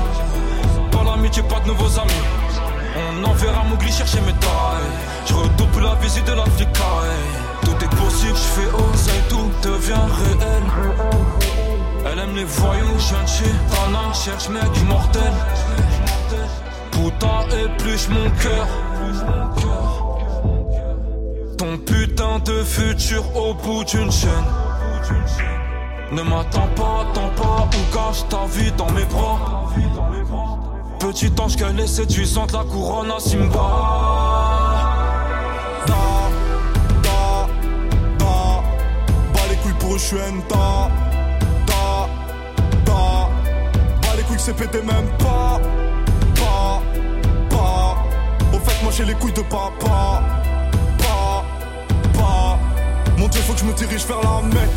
[0.91, 2.25] Pas l'amitié, pas de nouveaux amis.
[2.97, 4.91] On enverra Mowgli chercher mes tailles.
[5.27, 7.44] Je redouble la visite de la flicaille.
[7.65, 10.63] Tout est possible, je fais oser, tout devient réel.
[12.07, 15.33] Elle aime les voyous, je viens de chez cherche mec immortel.
[16.91, 18.67] Putain, épluche mon cœur.
[21.59, 24.31] Ton putain de futur au bout d'une chaîne.
[26.13, 29.71] Ne m'attends pas, attends pas, ou cache ta vie dans mes bras.
[30.99, 34.54] Petit ange qu'elle est séduisante, la couronne à Simba.
[39.99, 40.91] Je suis un da,
[41.67, 42.09] da,
[42.85, 43.29] da.
[44.03, 45.61] Bas les couilles c'est pété, même pas,
[46.35, 46.83] pas,
[47.51, 47.97] pas.
[48.53, 50.23] Au fait, moi j'ai les couilles de papa,
[50.99, 51.45] pas,
[52.13, 52.59] pas.
[53.19, 54.71] Mon dieu, faut que je me dirige vers la mec.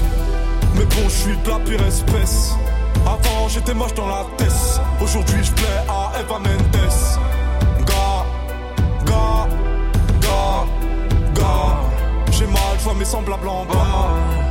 [0.75, 2.55] Mais bon, je suis de la pire espèce.
[3.05, 4.81] Avant, j'étais moche dans la tête.
[5.01, 6.91] Aujourd'hui, je plais à Eva Mendes.
[7.87, 8.25] Gars,
[9.05, 9.47] gars,
[10.21, 10.65] gars,
[11.33, 11.77] gars.
[12.31, 14.46] J'ai mal, je vois mes semblables en bas.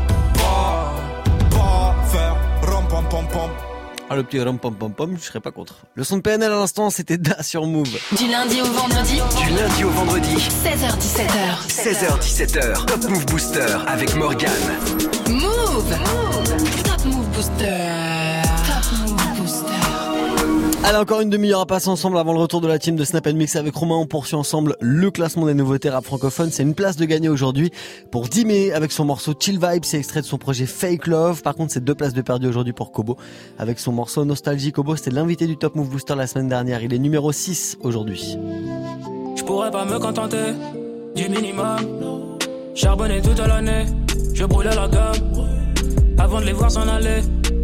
[4.09, 5.77] Ah, le petit ram pom pom pom, je serais pas contre.
[5.95, 7.89] Le son de PNL à l'instant, c'était Da sur Move.
[8.17, 11.67] Du lundi au vendredi, Du lundi au vendredi, 16h17h.
[11.67, 14.53] 16h17h, Top Move Booster avec Morgane.
[15.29, 15.97] Move
[16.85, 17.76] Top Move Booster.
[20.89, 23.27] Allez, encore une demi-heure à passer ensemble avant le retour de la team de Snap
[23.27, 23.97] Mix avec Romain.
[23.97, 26.53] On poursuit ensemble le classement des nouveautés rap francophones.
[26.53, 27.73] C'est une place de gagner aujourd'hui
[28.13, 29.85] pour 10 mai avec son morceau Chill Vibe.
[29.85, 31.43] C'est extrait de son projet Fake Love.
[31.43, 33.17] Par contre, c'est deux places de perdu aujourd'hui pour Kobo
[33.59, 34.71] avec son morceau Nostalgie.
[34.71, 36.81] Kobo, c'était l'invité du Top Move Booster la semaine dernière.
[36.85, 38.39] Il est numéro 6 aujourd'hui.
[39.35, 40.55] Je pourrais pas me contenter
[41.17, 42.39] du minimum.
[42.77, 43.87] Charbonner toute l'année,
[44.35, 45.17] je brûlais la gamme.
[46.17, 46.85] Avant les voir s'en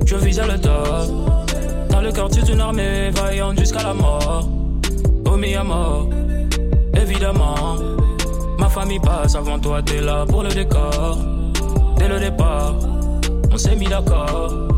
[0.06, 1.51] je visais le top.
[1.92, 4.48] Dans le quartier d'une armée, vaillante jusqu'à la mort.
[5.26, 6.08] Au à mort,
[7.00, 7.76] évidemment.
[8.58, 11.18] Ma famille passe avant toi, t'es là pour le décor.
[11.98, 12.74] Dès le départ,
[13.52, 14.68] on s'est mis d'accord.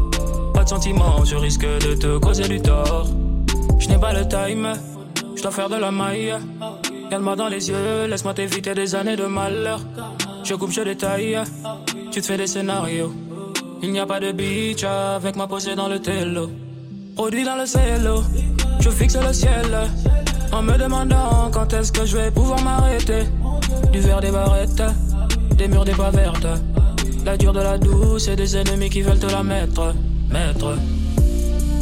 [0.52, 3.06] Pas de sentiments, je risque de te causer du tort.
[3.78, 4.72] Je n'ai pas le time,
[5.36, 6.34] je dois faire de la maille.
[7.04, 9.80] Regarde-moi dans les yeux, laisse-moi t'éviter des années de malheur.
[10.42, 11.38] Je coupe, je détaille,
[12.10, 13.12] tu te fais des scénarios.
[13.82, 16.50] Il n'y a pas de beach avec ma posée dans le télo.
[17.14, 18.22] Produit dans le cello,
[18.80, 19.70] je fixe le ciel.
[20.52, 23.24] En me demandant quand est-ce que je vais pouvoir m'arrêter.
[23.92, 24.82] Du verre des barrettes,
[25.56, 26.46] des murs des pas vertes.
[27.24, 29.94] La dure de la douce et des ennemis qui veulent te la mettre.
[30.28, 30.76] Mettre.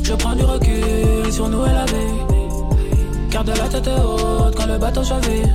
[0.03, 3.31] Je prends du recul sur nous et la vie.
[3.31, 5.49] Garde la tête haute quand le bateau chavire.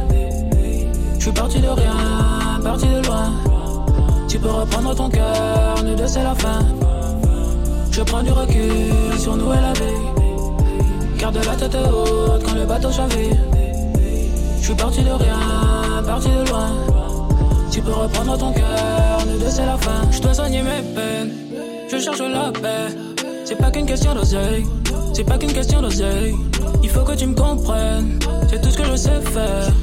[1.18, 3.32] Je suis parti de rien, parti de loin.
[4.28, 6.66] Tu peux reprendre ton cœur, nous deux c'est la fin.
[7.98, 11.18] Je prends du recul sur nous et la vie.
[11.18, 13.36] Garde la tête haute quand le bateau chavire.
[14.60, 16.70] Je suis parti de rien, parti de loin.
[17.72, 20.12] Tu peux reprendre ton cœur, nous deux c'est la fin.
[20.12, 21.32] Je dois soigner mes peines,
[21.92, 22.96] je cherche la paix.
[23.46, 24.68] C'est pas qu'une question d'oseille,
[25.16, 26.36] c'est pas qu'une question d'oseille.
[26.84, 29.74] Il faut que tu me comprennes, c'est tout ce que je sais faire.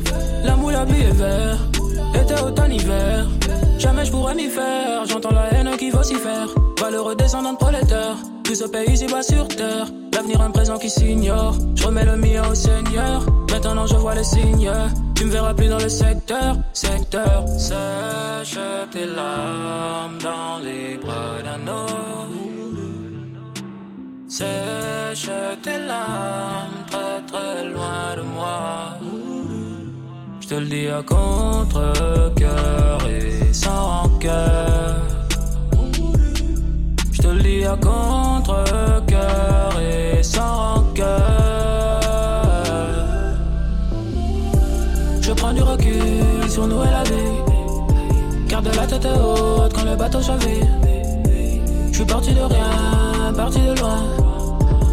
[0.44, 1.58] L'amour, la vie est vert,
[2.14, 3.26] été, automne, hiver.
[3.76, 6.46] Jamais je pourrais m'y faire, j'entends la haine qui vocifère.
[6.80, 9.86] Valeureux descendant de prolétaire, tout ce pays ici bas sur terre.
[10.12, 11.56] L'avenir, un présent qui s'ignore.
[11.74, 13.22] Je remets le mien au Seigneur.
[13.50, 14.70] Maintenant, je vois les signes.
[15.14, 17.44] Tu me verras plus dans le secteur, secteur.
[17.48, 18.58] Sèche
[18.92, 23.34] tes larmes dans les bras d'un homme.
[24.28, 25.30] Sèche
[25.62, 28.98] tes larmes très très loin de moi.
[30.40, 35.13] Je te le dis à contre-cœur et sans rancœur.
[37.82, 41.20] Contre-cœur et sans rancœur.
[45.20, 48.48] Je prends du recul sur nous et la vie.
[48.48, 50.66] Garde la tête haute quand le bateau chavire.
[51.90, 54.04] Je suis parti de rien, parti de loin.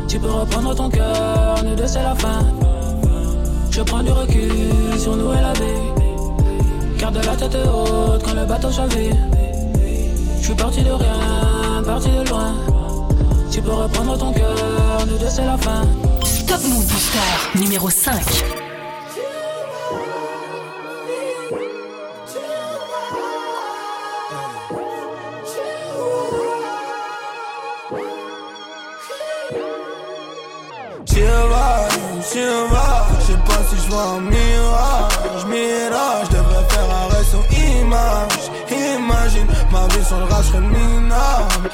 [0.08, 2.39] Tu peux reprendre ton cœur, nous deux c'est la fin.
[3.69, 6.97] Je prends du recul sur nous et la vie.
[6.97, 9.15] Garde la tête haute quand le bateau chavire.
[10.39, 11.19] Je suis parti de rien,
[11.84, 12.54] parti de loin.
[13.52, 14.56] Tu peux reprendre ton cœur,
[15.08, 15.82] nous deux c'est la fin.
[16.48, 18.22] Top Move Booster numéro 5.
[31.06, 31.28] J'y vais,
[32.32, 34.22] j'y vais, je sais pas si je vois un
[39.91, 41.69] vie sur le rap, je minable,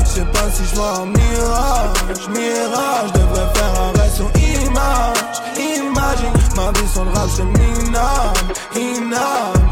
[0.00, 5.42] je sais pas si je vois un mirage, mirage, je devrais faire arrêt sur image,
[5.56, 9.66] imagine, ma vie sur le rap, je minable, inable.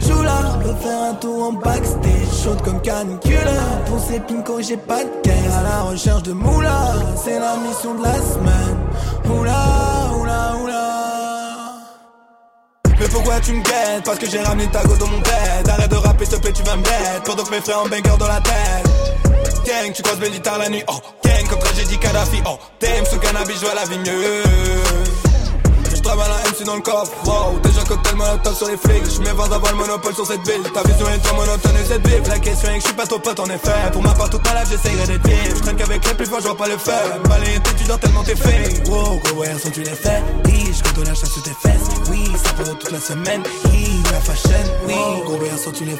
[0.00, 2.12] Chula veut faire un tour en backstage.
[2.44, 3.38] Chaude comme canicule
[3.86, 4.20] Pour ces
[4.62, 5.54] j'ai pas de caisse.
[5.58, 8.78] À la recherche de moula C'est la mission de la semaine.
[9.24, 10.85] Oula, oula, oula
[13.16, 14.04] pourquoi tu me guettes?
[14.04, 15.68] Parce que j'ai ramené ta go dans mon bed.
[15.68, 18.16] Arrête de rapper s'il te plaît tu vas me Pendant que mes frères en banger
[18.18, 18.86] dans la tête.
[19.66, 20.84] Gang tu croises Benita la nuit.
[20.88, 22.42] Oh gang comme tragédie Kadhafi.
[22.46, 24.95] Oh t'aimes ce cannabis je vois la vie mieux
[26.06, 29.32] travaille la MC dans le coffre, wow Déjà cocktail molotov sur les flics Je mets
[29.32, 30.62] 20 avant le monopole sur cette ville.
[30.72, 33.06] Ta vision est trop monotone et cette bif La question est que je suis pas
[33.06, 35.76] ton pote en effet Pour ma part toute ma life j'essayerai d'être vif Je traîne
[35.76, 38.88] qu'avec les plus forts je vois pas le faire Balayer tes dors tellement t'es fait.
[38.88, 41.88] Wow gros ouais sont tu les fais Oui je compte la chasse sur tes fesses.
[42.10, 43.42] Oui ça peut toute la semaine.
[43.70, 44.50] Oui la fashion.
[44.86, 45.96] Oui gros ouais sont tu les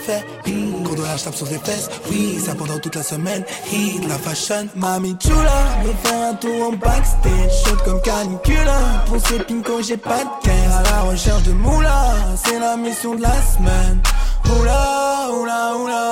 [0.83, 1.89] gros de la chape sur tes fesses.
[2.11, 3.45] Oui ça pendant toute la semaine.
[3.73, 4.69] Hit la fashion.
[4.75, 7.53] Mami chula Veut faire un tour en backstage.
[7.65, 8.71] Chaude comme canicule
[9.07, 12.15] Pour ces pincos j'ai pas de caisse À la recherche de moula.
[12.45, 14.01] C'est la mission de la semaine.
[14.61, 16.03] Oula, oula, oula.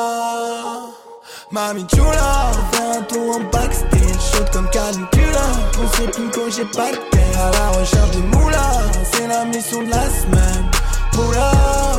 [1.50, 5.38] Mami chula faire un tour en backstage Chaude comme canicule
[5.74, 8.70] Pour ces pincos j'ai pas de caisse À la recherche de moula.
[9.12, 10.70] C'est la mission de la semaine.
[11.16, 11.52] Oula,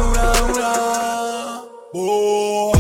[0.10, 0.74] oula, oula.
[1.94, 2.75] Oh,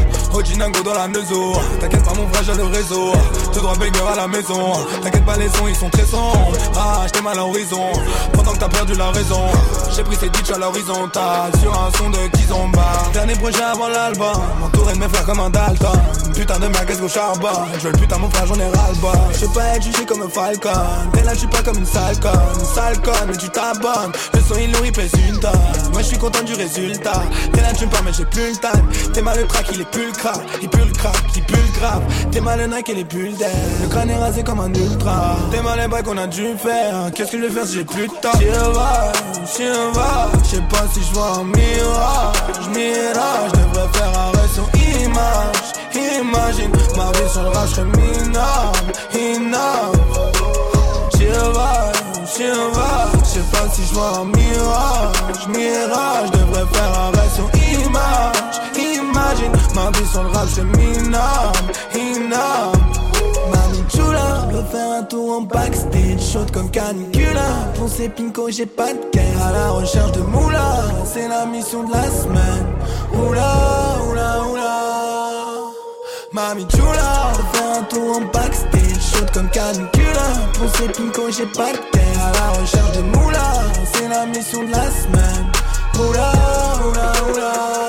[0.57, 3.11] Dans la T'inquiète pas mon frère j'ai le réseau.
[3.51, 4.73] Tout droit banger à la maison.
[5.03, 6.53] T'inquiète pas les sons ils sont très sombres.
[6.77, 7.91] Ah j'étais mal à l'horizon.
[8.31, 9.47] Pendant que t'as perdu la raison
[9.93, 11.51] J'ai pris ces ditches à l'horizontale.
[11.59, 12.85] Sur un son de Kizomba.
[13.11, 14.41] Dernier projet avant l'album.
[14.61, 15.99] M'entourer de mes frères comme un Dalton.
[16.33, 17.49] Putain de merguez au charbon?
[17.77, 20.21] Je veux le putain mon frère j'en ai ras bas Je pas être jugé comme
[20.21, 20.69] un falcon.
[21.15, 24.13] Mais là je suis pas comme une sale conne mais tu t'abonnes.
[24.33, 25.39] Le son il nourrit pèse une
[25.91, 27.23] Moi je suis content du résultat.
[27.51, 29.11] T'es là tu me mais j'ai plus le time.
[29.13, 31.55] T'es mal le track il est plus le crack Il pue le crack, il pue
[31.55, 32.01] le grave.
[32.31, 33.49] T'es mal le Nike et les bulles d'air.
[33.81, 35.35] Le crâne est rasé comme un ultra.
[35.51, 37.11] T'es mal les bails qu'on a dû faire.
[37.13, 38.31] Qu'est-ce que je vais faire si j'ai plus de temps?
[38.39, 38.51] J'y vais,
[39.55, 40.43] j'y vais.
[40.43, 42.69] Je sais pas si je vois un mirage.
[42.73, 44.67] Mirage, je devrais faire arrêt sur
[45.03, 45.75] image.
[45.95, 48.91] Imagine, ma vie sur le rap, je minable.
[49.13, 49.99] Inable
[51.13, 51.91] J'y vais,
[52.35, 53.19] j'y vais.
[53.19, 55.47] Je sais pas si je vois un mirage.
[55.49, 58.34] Mirage, je devrais faire arrêt sur image
[59.75, 60.47] ma vie sur le rap,
[60.77, 62.79] minable Inable
[63.51, 67.39] Mami chula veut faire un tour en backstage Chaude comme canicule
[67.75, 70.83] Pour ces pincos j'ai pas de caisse À la recherche de moula.
[71.05, 72.65] C'est la mission de la semaine.
[73.13, 73.53] Oula,
[74.09, 74.81] oula, oula.
[76.31, 80.25] Mami chula veut faire un tour en backstage Chaude comme canicule
[80.57, 83.53] Pour ces pincos j'ai pas de caisse À la recherche de moula.
[83.93, 85.51] C'est la mission de la semaine.
[85.99, 86.31] Oula,
[86.87, 87.84] oula, oula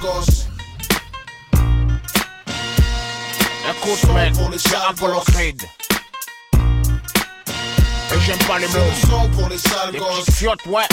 [0.00, 0.46] gosses.
[3.70, 5.62] Écoute, mec, c'est Creed.
[8.12, 8.74] Et j'aime pas les mots.
[8.74, 10.20] Le son pour les sales Les gosses.
[10.20, 10.84] petites fiottes, ouais.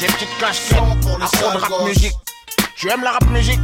[0.00, 0.78] Ces petites casquettes.
[1.02, 2.14] pour les À fond de rap musique.
[2.76, 3.60] Tu aimes la rap musique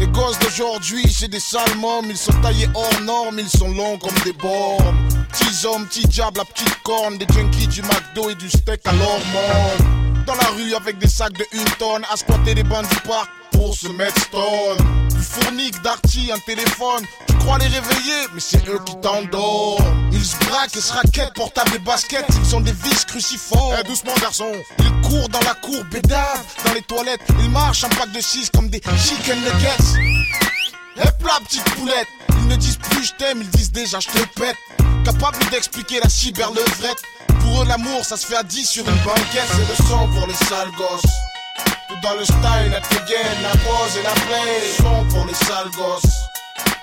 [0.00, 2.10] Les gosses d'aujourd'hui, c'est des sales mômes.
[2.10, 4.96] Ils sont taillés hors normes, ils sont longs comme des bornes.
[5.30, 7.18] Petits hommes, petits diables, la petite corne.
[7.18, 9.99] Des junkies du McDo et du steak à l'hormone.
[10.26, 12.02] Dans la rue avec des sacs de une tonne.
[12.10, 14.78] À squatter des bancs du parc pour se mettre stone.
[15.10, 17.04] Du fournique, d'arty, un téléphone.
[17.26, 20.10] Tu crois les réveiller, mais c'est eux qui t'endorment.
[20.12, 22.24] Ils se braquent et se raquettent, portables et baskets.
[22.28, 23.76] Ils sont des vis cruciformes.
[23.80, 24.50] Eh, doucement, garçon.
[24.78, 26.44] Ils courent dans la cour, bédave.
[26.64, 30.00] Dans les toilettes, ils marchent un pack de 6 comme des chicken nuggets.
[30.96, 32.08] Hep là, petite poulette.
[32.40, 34.56] Ils ne disent plus je t'aime, ils disent déjà je te pète.
[35.04, 37.02] Capable d'expliquer la cyberlevrette.
[37.40, 39.48] Pour eux, l'amour, ça se fait à 10 sur une banquette.
[39.52, 41.12] C'est le son pour les sales gosses.
[41.88, 44.60] Tout dans le style, la dégaine, la pose et la play.
[44.76, 46.28] Son pour les sales gosses.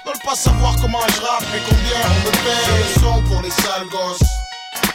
[0.06, 2.66] Veulent pas savoir comment je rappe, mais combien on me paye.
[2.66, 4.30] C'est le son pour les sales gosses.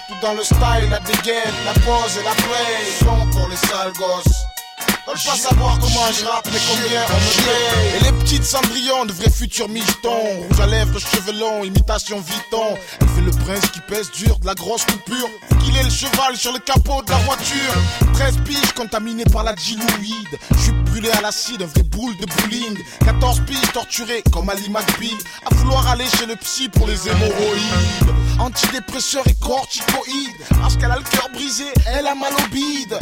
[0.08, 2.74] Tout dans le style, la dégaine, la pose et la play.
[3.00, 4.51] Son pour les sales gosses.
[5.07, 7.97] Veulent pas savoir comment je rappe, mais combien on.
[7.97, 10.47] Et les petites cendrillons de vrais futurs michetons.
[10.49, 12.76] Rouge à lèvres, cheveux longs, imitation Vuitton.
[13.01, 15.28] Elle fait le prince qui pèse dur, de la grosse coupure.
[15.64, 17.74] Qu'il ait le cheval sur le capot de la voiture.
[18.14, 20.39] 13 piges contaminées par la diluide.
[20.57, 22.78] Je suis brûlé à l'acide, un vrai boule de bowling.
[23.05, 25.18] 14 piges torturées comme Ali McBeal.
[25.51, 28.12] À vouloir aller chez le psy pour les hémorroïdes.
[28.43, 30.34] Antidépresseurs et corticoïdes.
[30.61, 32.99] Parce qu'elle a le cœur brisé, elle a mal au bide.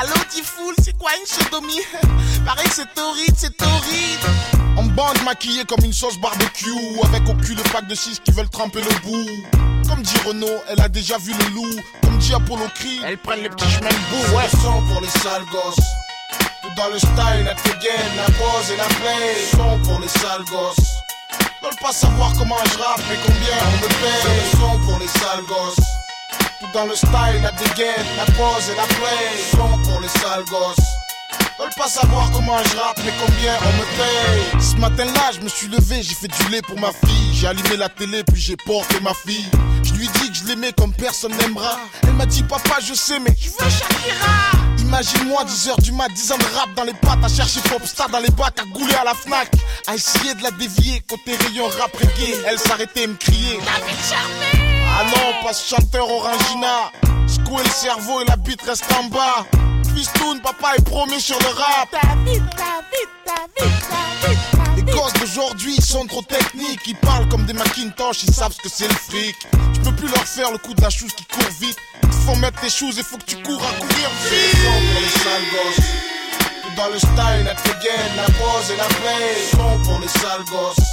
[0.00, 1.80] Allô, Tifoul, c'est quoi une sodomie?
[2.46, 4.20] Pareil, c'est torride, c'est torride.
[4.76, 6.70] En bande maquillée comme une sauce barbecue.
[7.02, 9.26] Avec au cul le pack de 6 qui veulent tremper le bout.
[9.88, 11.80] Comme dit Renault, elle a déjà vu le loup.
[12.02, 14.48] Comme dit Apollo Creed, Elles prennent les petits chemins de bout, c'est ouais.
[14.62, 15.84] son pour les sales gosses.
[16.62, 19.34] Tout dans le style, la dégaine, la pose et la play.
[19.50, 21.03] Son pour les sales gosses.
[21.64, 24.20] Veulent pas savoir comment je rappe, mais combien on me paye.
[24.22, 25.86] C'est le son pour les sales gosses.
[26.60, 29.32] Tout dans le style, la dégaine, la pose et la play.
[29.50, 30.84] Son pour les sales gosses.
[31.58, 34.62] Veulent pas savoir comment je rappe, mais combien on me paye.
[34.62, 37.32] Ce matin-là, je me suis levé, j'ai fait du lait pour ma fille.
[37.32, 39.48] J'ai allumé la télé, puis j'ai porté ma fille.
[39.84, 41.78] Je lui dit que je l'aimais comme personne n'aimera.
[42.02, 44.63] Elle m'a dit, papa, je sais, mais je veux Shakira?
[44.84, 48.20] Imagine-moi 10h du mat, 10 ans de rap dans les pattes, à chercher Popstar dans
[48.20, 49.50] les bacs, à gouler à la Fnac,
[49.86, 52.36] à essayer de la dévier côté rayon rap reggae.
[52.46, 53.58] Elle s'arrêtait et me crier.
[54.96, 56.92] Ah non, pas ce chanteur Orangina.
[57.26, 59.46] Secouer le cerveau et la bite reste en bas.
[59.94, 61.88] Fistoun, papa est promis sur le rap.
[64.76, 66.80] Les gosses d'aujourd'hui ils sont trop techniques.
[66.86, 69.36] Ils parlent comme des Macintosh, ils savent ce que c'est le fric.
[69.72, 71.78] Tu peux plus leur faire le coup de la chose qui court vite.
[72.02, 74.56] Il faut mettre tes choses et faut que tu cours à courir vite.
[74.62, 75.86] pour les sales gosses.
[76.62, 79.36] Tout dans le style, la dégaine, la pose et la play.
[79.50, 80.86] Son pour les sales gosses.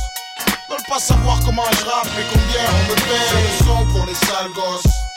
[0.70, 3.30] Veulent pas savoir comment je rappe, mais combien on me paye.
[3.30, 5.11] C'est le son pour les sales gosses.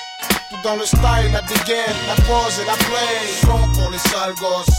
[0.50, 3.40] Tout dans le style, la dégaine, la pose et la play.
[3.40, 4.76] Son pour les sales gosses.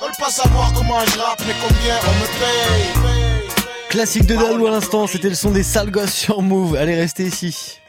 [0.00, 3.46] Veulent pas savoir comment je rappe, mais combien on me paye.
[3.90, 6.76] Classique de Dalou à l'instant, c'était le son des sales gosses sur Move.
[6.76, 7.80] Allez, restez ici.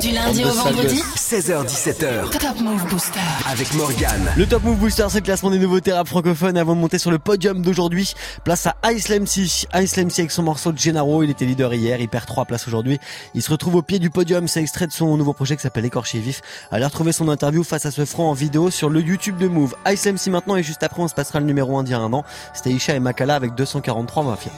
[0.00, 1.32] Du lundi au vendredi, gosses.
[1.32, 3.20] 16h17h Top Move Booster.
[3.50, 4.32] avec Morgane.
[4.36, 6.56] Le Top Move Booster, c'est le classement des nouveautés rap francophones.
[6.56, 8.14] Avant de monter sur le podium d'aujourd'hui,
[8.44, 9.66] place à Ice MC.
[9.74, 12.68] Ice MC avec son morceau de Gennaro, il était leader hier, il perd 3 places
[12.68, 12.98] aujourd'hui.
[13.34, 15.84] Il se retrouve au pied du podium, c'est extrait de son nouveau projet qui s'appelle
[15.84, 16.42] Écorché Vif.
[16.70, 19.74] Allez retrouver son interview face à ce franc en vidéo sur le YouTube de Move.
[19.88, 21.98] Ice MC maintenant et juste après on se passera le numéro 1 d'il y a
[21.98, 22.24] un an.
[22.54, 24.52] C'était Isha et Makala avec 243 Mafia.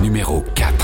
[0.00, 0.77] Numéro 4.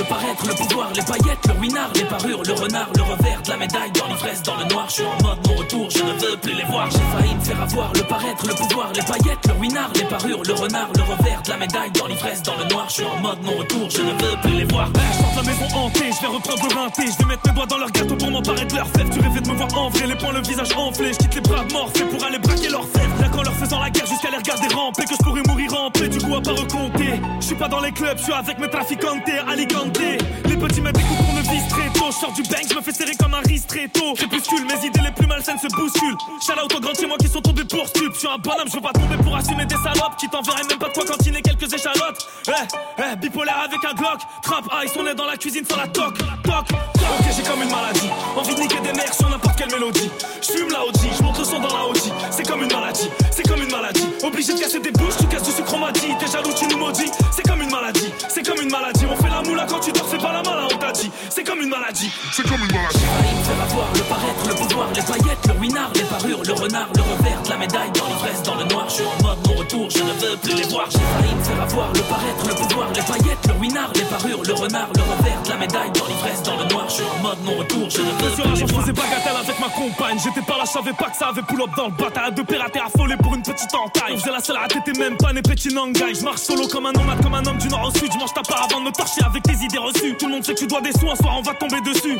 [0.00, 3.50] Me faire le pouvoir, les paillettes, le ruinard, les parures, le renard, le revers de
[3.50, 4.86] la médaille dans l'ivresse, dans le noir.
[4.88, 6.88] Je suis en mode mon retour, je ne veux plus les voir.
[6.90, 10.42] J'ai failli me faire avoir le paraître, le pouvoir, les paillettes, le ruinard, les parures,
[10.46, 12.86] le renard, le revers de la médaille dans l'ivresse, dans le noir.
[12.88, 14.88] Je suis en mode mon retour, je ne veux plus les voir.
[14.88, 17.66] Je porte la maison hantée, je vais reprendre le rinté, je vais mettre mes doigts
[17.66, 19.10] dans leur gâteau pour m'emparer de leur fève.
[19.10, 21.40] Tu rêvais de me voir en vrai, les poings, le visage enflé, je quitte les
[21.40, 23.10] bras morflés pour aller braquer leur fève.
[23.20, 25.90] Là qu'en leur faisant la guerre jusqu'à les regarder ramper, que je pourrais mourir en
[25.90, 27.20] paix, du coup à pas recompter.
[27.40, 29.98] Je suis pas dans les clubs, je suis avec mes traficantes, Alicante.
[30.46, 32.10] Les petits me découpent pour ne vise très tôt.
[32.12, 34.14] Sors du bank, je me fais serrer comme un riz très tôt.
[34.14, 36.16] Crépuscule, mes idées les plus malsaines se bousculent.
[36.50, 38.12] Out aux grands chez moi qui sont tombés pour stup.
[38.12, 40.78] Je suis un bonhomme, je veux pas tomber pour assumer des salopes qui t'enverraient même
[40.78, 42.26] pas de quoi cantiner quelques échalotes.
[42.48, 42.52] Eh,
[42.98, 44.20] eh, bipolaire avec un Glock.
[44.42, 46.18] Trap ice, on est dans la cuisine sans la toc.
[46.18, 48.10] Toc, ok, j'ai comme une maladie.
[48.36, 50.10] Envie de niquer des mères sur n'importe quelle mélodie.
[50.42, 51.98] Je fume la OG, je monte le son dans la OG.
[52.30, 54.06] C'est comme une maladie, c'est comme une maladie.
[54.24, 55.90] Obligé de casser des bouches, tu casses du sucre, on.
[55.92, 57.10] T'es jaloux, tu nous maudis.
[57.32, 59.06] C'est comme une maladie, c'est comme une maladie.
[59.10, 61.10] On fait la moula quand tu dors, pas la malin, on t'a dit.
[61.28, 62.10] c'est comme une maladie.
[62.32, 62.98] C'est comme une maladie.
[62.98, 66.42] J'ai failli me faire avoir le paraître, le pouvoir, les paillettes, le ruinard, les parures,
[66.46, 68.86] le renard, le revers la médaille, dans l'ivresse, dans le noir.
[68.88, 70.86] Je suis en mode mon retour, je ne veux plus les voir.
[70.90, 74.42] J'ai failli me faire avoir le paraître, le pouvoir, les paillettes, le ruinard, les parures,
[74.46, 76.84] le renard, le revers la médaille, dans l'ivresse, dans le noir.
[76.88, 78.82] Je suis en mode mon retour, je ne veux plus les je voir.
[78.82, 80.18] faisais bagatelle avec ma compagne.
[80.22, 82.34] J'étais pas là, je savais pas que ça avait pull up dans le bataille.
[82.34, 84.14] De pirater affolé pour une petite entaille.
[84.14, 86.14] On faisait la seule à t'étais même pas né petit nangai.
[86.14, 88.12] Je marche solo comme un nomade, comme un homme du nord au sud.
[88.12, 90.09] Je mange ta part avant de me torcher avec tes idées reçues.
[90.18, 92.18] Tout le monde sait que tu dois des sous, un soir on va tomber dessus.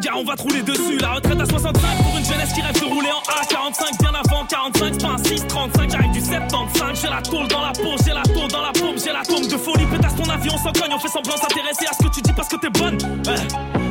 [0.00, 0.98] Gars, on va te rouler dessus.
[0.98, 1.72] La retraite à 65
[2.02, 3.98] pour une jeunesse qui rêve de rouler en A45.
[4.00, 5.90] Bien avant 45, c'est pas un 6, 35.
[5.90, 7.00] J'arrive du 75.
[7.00, 9.46] J'ai la tôle dans la peau, j'ai la tôle dans la paume, j'ai la tombe
[9.46, 9.86] de folie.
[9.86, 12.48] Pétasse ton avion sans cogne, on fait semblant s'intéresser à ce que tu dis parce
[12.48, 12.98] que t'es bonne.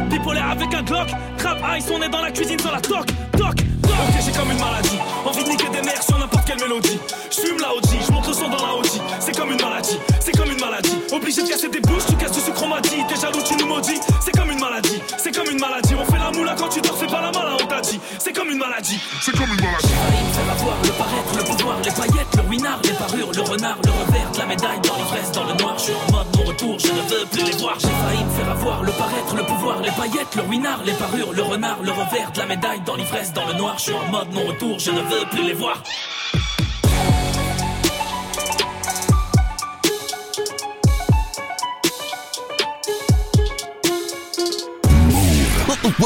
[0.09, 1.07] Bipolaire avec un Glock.
[1.37, 3.65] Crab Ice, on est dans la cuisine sur la toc, toc, toc.
[3.99, 4.97] Ok, j'ai comme une maladie.
[5.25, 6.99] Envie de niquer des mères sur n'importe quelle mélodie.
[7.29, 8.87] Je fume la OG, je monte le son dans la OG.
[9.19, 10.97] C'est comme une maladie, c'est comme une maladie.
[11.11, 13.03] Obligé de casser des bouches, tu casses du sucre, on m'a dit.
[13.07, 13.99] T'es jaloux, tu nous maudis.
[14.21, 15.95] C'est comme une maladie, c'est comme une maladie.
[15.95, 17.99] On fait la moula quand tu dors, fais pas la malin, on t'a dit.
[18.19, 18.99] C'est comme une maladie.
[19.21, 19.93] C'est comme une maladie.
[19.93, 23.77] Me faire avoir le paraître, le pouvoir, les paillettes, le ruinard, les parures, le renard,
[23.83, 25.75] le revers la médaille, dans l'ivresse, dans le noir.
[25.77, 27.75] Je suis en mode mon retour, je ne veux plus les voir.
[27.79, 31.33] J'ai failli me faire avoir le paraître, le pouvoir, les paillettes, le ruinard, les parures,
[31.33, 33.75] le renard, le revers de la médaille, dans l'ivresse, dans le noir.
[33.77, 35.83] Je suis en mode mon retour, je ne veux plus les voir.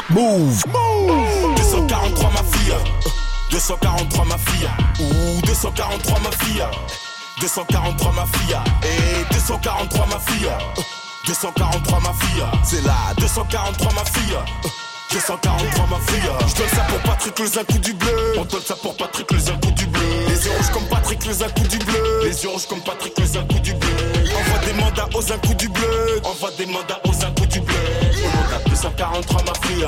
[0.09, 0.63] Move.
[1.57, 2.73] 243 ma fille.
[3.51, 4.69] 243 ma fille.
[5.01, 6.65] Ouh, 243 ma fille.
[7.41, 8.57] 243 ma fille.
[8.83, 11.02] Et 243 ma fille.
[11.25, 12.43] 243 ma fille.
[12.63, 12.95] C'est là.
[13.17, 14.37] 243 ma fille.
[15.11, 16.29] 243 ma fille.
[16.47, 18.33] Je donne ça pour Patrick les un coup du bleu.
[18.37, 20.01] On donne ça pour Patrick les un coup du bleu.
[20.27, 22.19] Les yeux rouges comme Patrick les un coup du bleu.
[22.23, 23.89] Les yeux rouges comme Patrick les un coup du bleu.
[24.37, 26.21] Envoie des mandats aux un coup du bleu.
[26.23, 27.75] Envoie des mandats aux un coup du bleu.
[28.25, 29.87] On a 243 ma fille.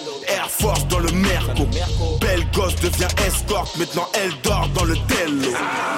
[0.61, 1.65] Force dans le Merco.
[2.19, 5.49] Belle gosse devient escorte Maintenant elle dort dans le Tello.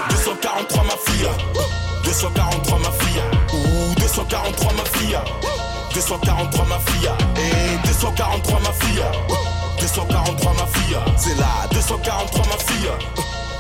[0.10, 1.28] 243 ma fille
[2.06, 3.22] 243 ma fille
[3.54, 5.18] Ouh 243 ma fille
[5.94, 9.04] 243 ma fille Et 243 ma fille
[9.80, 12.90] 243 ma fille C'est là 243 ma fille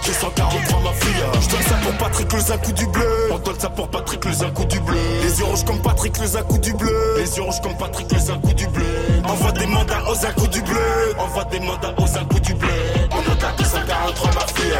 [0.06, 1.24] 243 ma fille.
[1.41, 3.30] Je donne ça pour Patrick le coup du bleu.
[3.32, 4.97] On donne ça pour Patrick le coup du bleu.
[5.24, 7.16] Les yeux rouges comme Patrick le coup du bleu.
[7.18, 8.86] Les yeux rouges comme Patrick le coup du bleu.
[9.26, 11.16] Envoie des mandats aux un coup du bleu.
[11.18, 12.70] Envoie des mandats aux un coup du bleu.
[13.12, 14.74] On a 243 ma fille.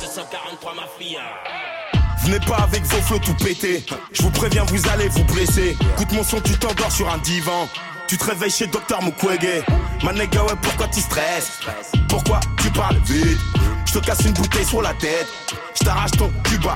[0.00, 0.86] 243 ma
[2.24, 3.84] Venez pas avec vos flots tout pété.
[4.12, 5.76] Je vous préviens, vous allez vous blesser.
[5.94, 7.66] Écoute mon son, tu t'endors sur un divan.
[8.10, 9.62] Tu te réveilles chez Docteur Mukwege.
[10.02, 11.60] Ma nigga, ouais, pourquoi tu stresses?
[12.08, 13.38] Pourquoi tu parles vite?
[13.86, 15.28] Je te casse une bouteille sur la tête.
[15.78, 16.74] Je t'arrache ton cuba,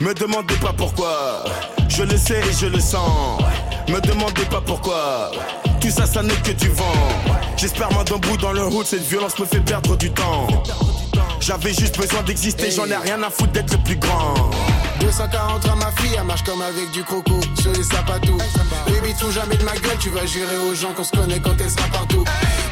[0.00, 1.44] Me demandez pas pourquoi.
[1.88, 3.38] Je le sais et je le sens.
[3.86, 5.30] Me demandez pas pourquoi.
[5.78, 6.84] Tout ça, ça n'est que du vent.
[7.58, 8.86] J'espère main d'un bout dans le hood.
[8.86, 10.46] Cette violence me fait perdre du temps.
[11.40, 14.34] J'avais juste besoin d'exister, j'en ai rien à foutre d'être plus grand.
[15.00, 18.38] 243 ma fille, elle marche comme avec du croco sur les sapatos.
[18.86, 21.58] Baby, tout jamais de ma gueule, tu vas jurer aux gens qu'on se connaît quand
[21.58, 22.24] elle sera partout.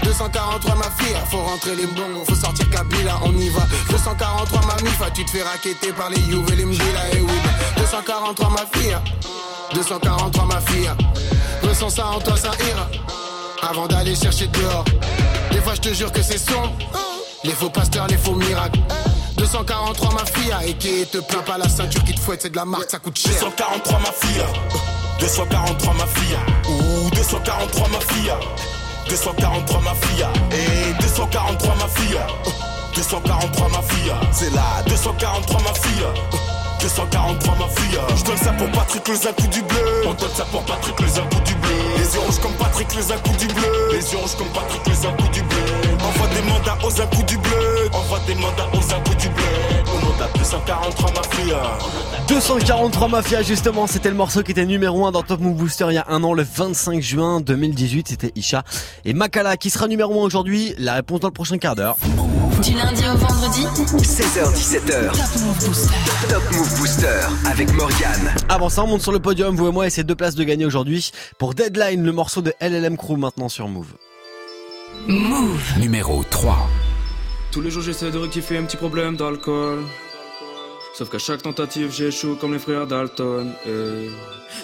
[0.04, 3.62] 243 ma fille, faut rentrer les bons, faut sortir Kabila, on y va.
[3.90, 6.66] 243 ma mifa, tu te fais raqueter par les You et les
[7.18, 7.40] et oui.
[7.76, 8.96] 243 ma fille,
[9.74, 10.90] 243 ma fille,
[11.62, 12.88] ressens ça en toi, ça ira.
[13.68, 14.84] Avant d'aller chercher dehors,
[15.50, 16.72] des fois je te jure que c'est sombre.
[17.44, 18.80] Les faux pasteurs, les faux miracles.
[19.36, 22.56] 243 ma fille, et qui te plaint pas la ceinture qui te fouette, c'est de
[22.56, 23.32] la marque, ça coûte cher.
[23.32, 24.44] 243 ma fille,
[25.20, 26.36] 243 ma fille,
[26.68, 28.32] ouh 243 ma fille,
[29.08, 32.18] 243 ma fille, et 243 ma fille,
[32.94, 36.57] 243 ma fille, c'est là, 243 ma fille.
[36.80, 37.98] 243 ma fille.
[38.16, 39.78] Je donne ça pour Patrick les un coup du bleu.
[40.06, 41.70] On donne ça pour Patrick les un coup du bleu.
[41.96, 43.88] Les yeux rouges comme Patrick les un coup du bleu.
[43.92, 45.64] Les yeux rouges comme Patrick les un coup du bleu.
[46.04, 47.90] Envoie des mandats aux un coup du bleu.
[47.92, 49.44] Envoie des mandats aux un coup du bleu.
[49.92, 51.54] On a 243 ma fille.
[52.28, 55.94] 243 Mafia justement, c'était le morceau qui était numéro 1 dans Top Move Booster il
[55.94, 58.64] y a un an, le 25 juin 2018, c'était Isha
[59.06, 61.96] et Makala qui sera numéro 1 aujourd'hui, la réponse dans le prochain quart d'heure.
[62.62, 63.62] Du lundi au vendredi
[63.98, 65.12] 16h17h.
[65.12, 65.94] Top Move Booster.
[66.28, 68.34] Top Move Booster avec Morgane.
[68.48, 70.42] Avant ça, on monte sur le podium, vous et moi, et c'est deux places de
[70.42, 73.92] gagner aujourd'hui pour Deadline, le morceau de LLM Crew maintenant sur Move.
[75.06, 75.78] Move.
[75.78, 76.68] Numéro 3.
[77.52, 79.84] Tous les jours j'essaie de rectifier un petit problème d'alcool.
[80.94, 83.52] Sauf qu'à chaque tentative j'échoue comme les frères Dalton.
[83.66, 84.08] Et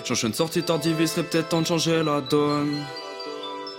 [0.05, 2.83] j'enchaîne sortie tardive, il serait peut-être temps de changer la donne.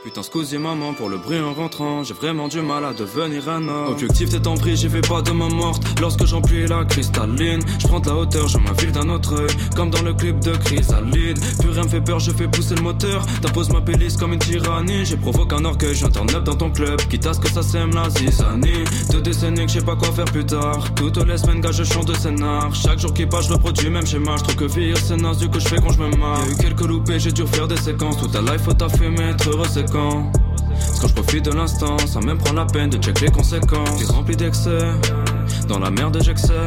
[0.06, 2.03] Putain, scusi maman pour le bruit en rentrant.
[2.03, 3.88] J'ai vraiment du mal à devenir un homme.
[3.88, 5.82] Objectif t'es en j'y vais pas de ma morte.
[5.99, 9.56] Lorsque j'emplis la cristalline, je prends de la hauteur, je m'infile d'un autre œil.
[9.76, 11.39] Comme dans le clip de Chrysalide.
[11.60, 13.26] Plus rien me fait peur, je fais pousser le moteur.
[13.41, 15.06] T'imposes ma pélice comme une tyrannie.
[15.06, 17.01] J'ai provoqué un orgueil, neuf dans ton club.
[17.10, 18.84] Quitte à ce que ça sème la zizanie.
[19.12, 20.93] Deux décennies que je pas quoi faire plus tard.
[20.93, 22.76] Toutes les semaines, gars, je chante de scénar.
[22.76, 24.36] Chaque jour qui passe, je reproduis même schéma.
[24.38, 26.45] Je trouve que vieillir c'est naze, du coup je fais quand je me marre.
[26.45, 28.18] Y'a eu quelques loupés, j'ai dû faire des séquences.
[28.18, 30.32] Toute ta life, faut t'affumer, être heureux c'est quand.
[31.00, 33.98] Quand je profite de l'instant, sans même prendre la peine de check les conséquences.
[33.98, 34.80] T'es rempli d'excès,
[35.68, 36.66] dans la merde j'excelle.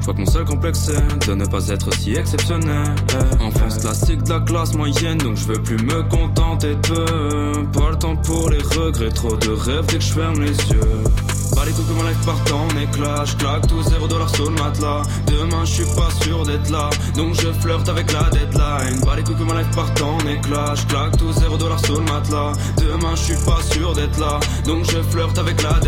[0.00, 2.94] Je vois que mon seul complexe est de ne pas être si exceptionnel.
[3.40, 7.64] Enfance classique de la classe moyenne, donc je veux plus me contenter de peu.
[7.72, 11.04] Pas le temps pour les regrets, trop de rêves dès que je ferme les yeux.
[11.54, 13.24] Bah les coups que mon life part en éclat.
[13.24, 15.02] Je claque tout 0 dollar sur le matelas.
[15.26, 16.90] Demain je suis pas sûr d'être là.
[17.16, 19.00] Donc je flirte avec la deadline.
[19.04, 20.74] Bah les coups que mon life part en éclat.
[20.74, 22.52] Je claque tout 0 dollar sur le matelas.
[22.76, 24.40] Demain je suis pas sûr d'être là.
[24.64, 25.78] Donc je flirte avec la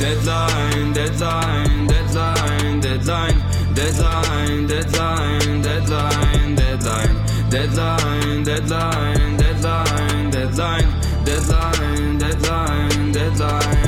[0.00, 3.36] Deadline, deadline, deadline, deadline.
[3.74, 7.16] Deadline, deadline, deadline, deadline.
[7.50, 11.10] Deadline, deadline, deadline, deadline.
[11.24, 13.79] Deadline, deadline, deadline, deadline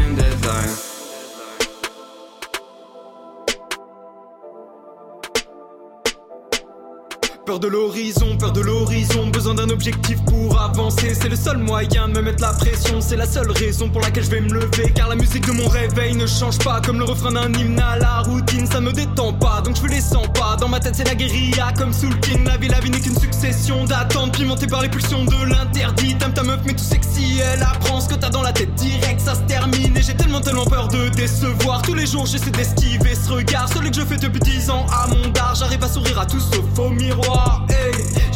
[7.52, 11.14] Peur de l'horizon, peur de l'horizon, besoin d'un objectif pour avancer.
[11.14, 14.24] C'est le seul moyen de me mettre la pression, c'est la seule raison pour laquelle
[14.24, 14.90] je vais me lever.
[14.94, 17.98] Car la musique de mon réveil ne change pas, comme le refrain d'un hymne à
[17.98, 20.56] la routine, ça me détend pas, donc je les sens pas.
[20.58, 22.42] Dans ma tête, c'est la guérilla, comme Soul King.
[22.46, 26.16] La vie, la vie n'est qu'une succession d'attentes, pimentées par les pulsions de l'interdit.
[26.16, 29.20] T'aimes ta meuf, mais tout sexy, elle apprend ce que t'as dans la tête direct,
[29.20, 29.94] ça se termine.
[29.94, 31.82] Et j'ai tellement, tellement peur de décevoir.
[31.82, 35.06] Tous les jours, j'essaie d'esquiver ce regard, celui que je fais depuis 10 ans à
[35.08, 35.54] mon dar.
[35.54, 37.41] J'arrive à sourire à tout sauf au miroir.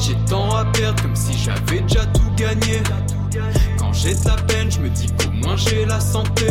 [0.00, 2.82] J'ai tant à perdre comme si j'avais déjà tout gagné.
[3.78, 6.46] Quand j'ai de la peine, je me dis qu'au moins j'ai la santé.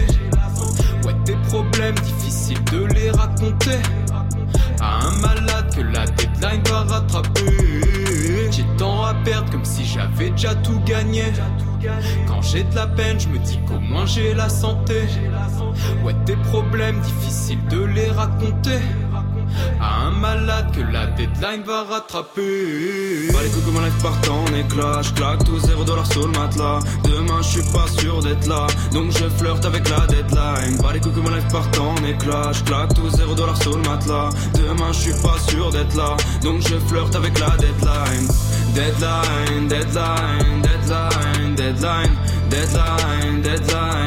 [1.05, 3.79] Ouais, tes problèmes, difficiles de les raconter.
[4.81, 8.51] À un malade que la deadline va rattraper.
[8.51, 11.23] J'ai tant à perdre comme si j'avais déjà tout gagné.
[12.27, 15.03] Quand j'ai de la peine, je me dis qu'au moins j'ai la santé.
[16.03, 18.79] Ouais, tes problèmes, difficiles de les raconter.
[19.79, 23.29] À un malade que la deadline va rattraper.
[23.33, 26.27] Bah les coups que mon life part en éclat, je claque tout 0 dollar sur
[26.27, 26.79] le matelas.
[27.03, 30.77] Demain je suis pas sûr d'être là, donc je flirte avec la deadline.
[30.81, 33.75] Bah les coups que mon life part en éclat, je claque tout 0 dollar sur
[33.77, 34.29] le matelas.
[34.53, 37.55] Demain je suis pas sûr d'être là, donc je flirte avec la.
[37.55, 38.27] Deadline,
[38.75, 42.15] deadline, deadline, deadline, deadline,
[42.49, 44.04] deadline, deadline,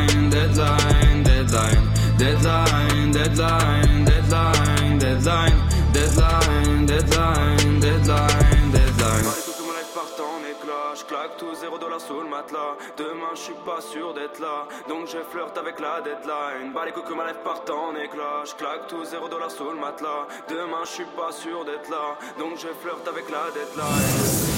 [12.96, 16.72] Demain je suis pas sûr d'être là, donc je flirte avec la deadline.
[16.74, 18.44] Bah les coups que ma life part en éclat.
[18.44, 20.26] Je claque tout 0 dollar sous le matelas.
[20.48, 24.48] Demain je suis pas sûr d'être là, donc je flirte avec la deadline.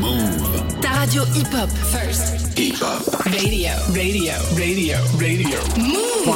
[0.00, 0.80] Move.
[0.80, 1.70] Ta radio hip-hop.
[1.90, 2.56] First.
[2.56, 3.02] Hip-hop.
[3.24, 3.70] Radio.
[3.92, 4.32] Radio.
[4.56, 4.96] Radio.
[5.18, 5.58] Radio.
[5.76, 6.28] Move.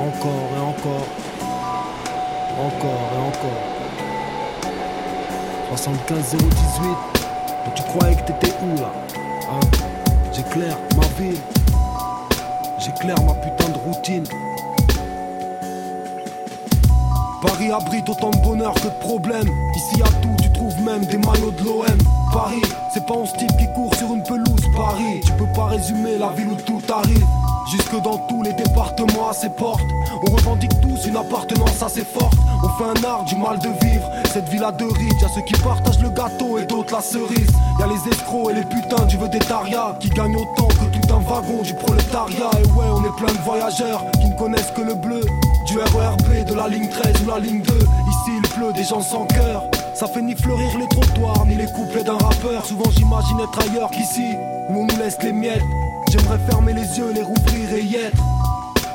[0.00, 1.08] Encore et encore.
[2.58, 3.75] Encore et encore.
[5.76, 6.40] 75 018.
[7.66, 8.90] Et tu croyais que t'étais où là
[9.50, 9.60] Hein?
[10.32, 11.38] J'éclaire ma ville.
[12.78, 14.24] J'éclaire ma putain de routine.
[17.42, 19.48] Paris abrite autant de bonheur que de problèmes.
[19.76, 21.98] Ici à tout, tu trouves même des maillots de l'OM.
[22.32, 22.62] Paris,
[22.92, 24.64] c'est pas un type qui court sur une pelouse.
[24.74, 27.26] Paris, tu peux pas résumer la ville où tout arrive.
[27.66, 29.82] Jusque dans tous les départements à ses portes.
[30.22, 32.36] On revendique tous une appartenance assez forte.
[32.62, 34.08] On fait un art du mal de vivre.
[34.32, 35.20] Cette ville a deux rides.
[35.20, 37.50] Y'a ceux qui partagent le gâteau et d'autres la cerise.
[37.80, 41.62] Y'a les escrocs et les putains du vedettariat qui gagnent autant que tout un wagon
[41.62, 42.50] du prolétariat.
[42.62, 45.22] Et ouais, on est plein de voyageurs qui ne connaissent que le bleu.
[45.66, 47.74] Du RERB, de la ligne 13 ou la ligne 2.
[47.74, 49.64] Ici il pleut des gens sans cœur.
[49.92, 52.64] Ça fait ni fleurir les trottoirs, ni les couplets d'un rappeur.
[52.64, 54.36] Souvent j'imagine être ailleurs qu'ici,
[54.68, 55.62] où on nous laisse les miettes.
[56.16, 58.22] J'aimerais fermer les yeux, les rouvrir et y être.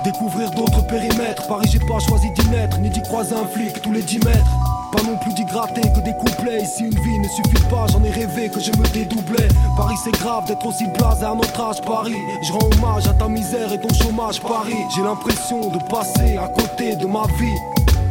[0.04, 1.48] Découvrir d'autres périmètres.
[1.48, 4.52] Paris, j'ai pas choisi d'y naître, ni d'y croiser un flic tous les 10 mètres.
[4.92, 6.64] Pas non plus d'y gratter que des couplets.
[6.64, 9.48] Ici, une vie ne suffit pas, j'en ai rêvé que je me dédoublais.
[9.78, 12.18] Paris, c'est grave d'être aussi blasé à notre âge, Paris.
[12.42, 14.78] Je rends hommage à ta misère et ton chômage, Paris.
[14.96, 17.58] J'ai l'impression de passer à côté de ma vie.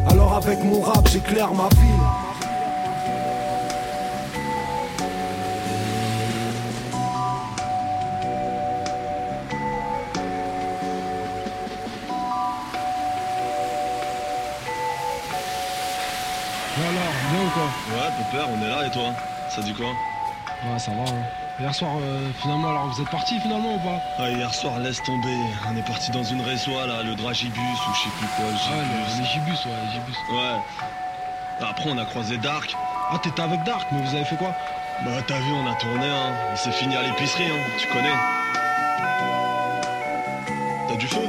[0.08, 2.29] Alors, avec mon rap, j'éclaire ma ville.
[17.60, 19.10] Quoi Ouais, Pépère, on est là et toi
[19.48, 19.86] Ça dit quoi?
[19.86, 21.02] Ouais, ça va.
[21.10, 21.22] hein.
[21.58, 24.22] Hier soir, euh, finalement, alors vous êtes parti finalement ou pas?
[24.22, 25.36] Ouais, hier soir, laisse tomber.
[25.70, 28.46] On est parti dans une résoie là, le Dragibus ou je sais plus quoi.
[28.46, 28.84] Ouais,
[29.16, 30.16] les, les gibus, ouais, les gibus.
[30.32, 30.56] Ouais.
[31.68, 32.74] Après, on a croisé Dark.
[33.10, 34.54] Ah, t'étais avec Dark, mais vous avez fait quoi?
[35.04, 36.32] Bah, t'as vu, on a tourné, hein.
[36.52, 37.62] Il s'est fini à l'épicerie, hein.
[37.78, 38.16] Tu connais.
[40.88, 41.28] T'as du feu?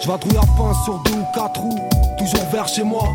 [0.00, 1.88] Je vadrouille à pince sur deux ou quatre roues,
[2.18, 3.08] toujours vers chez moi.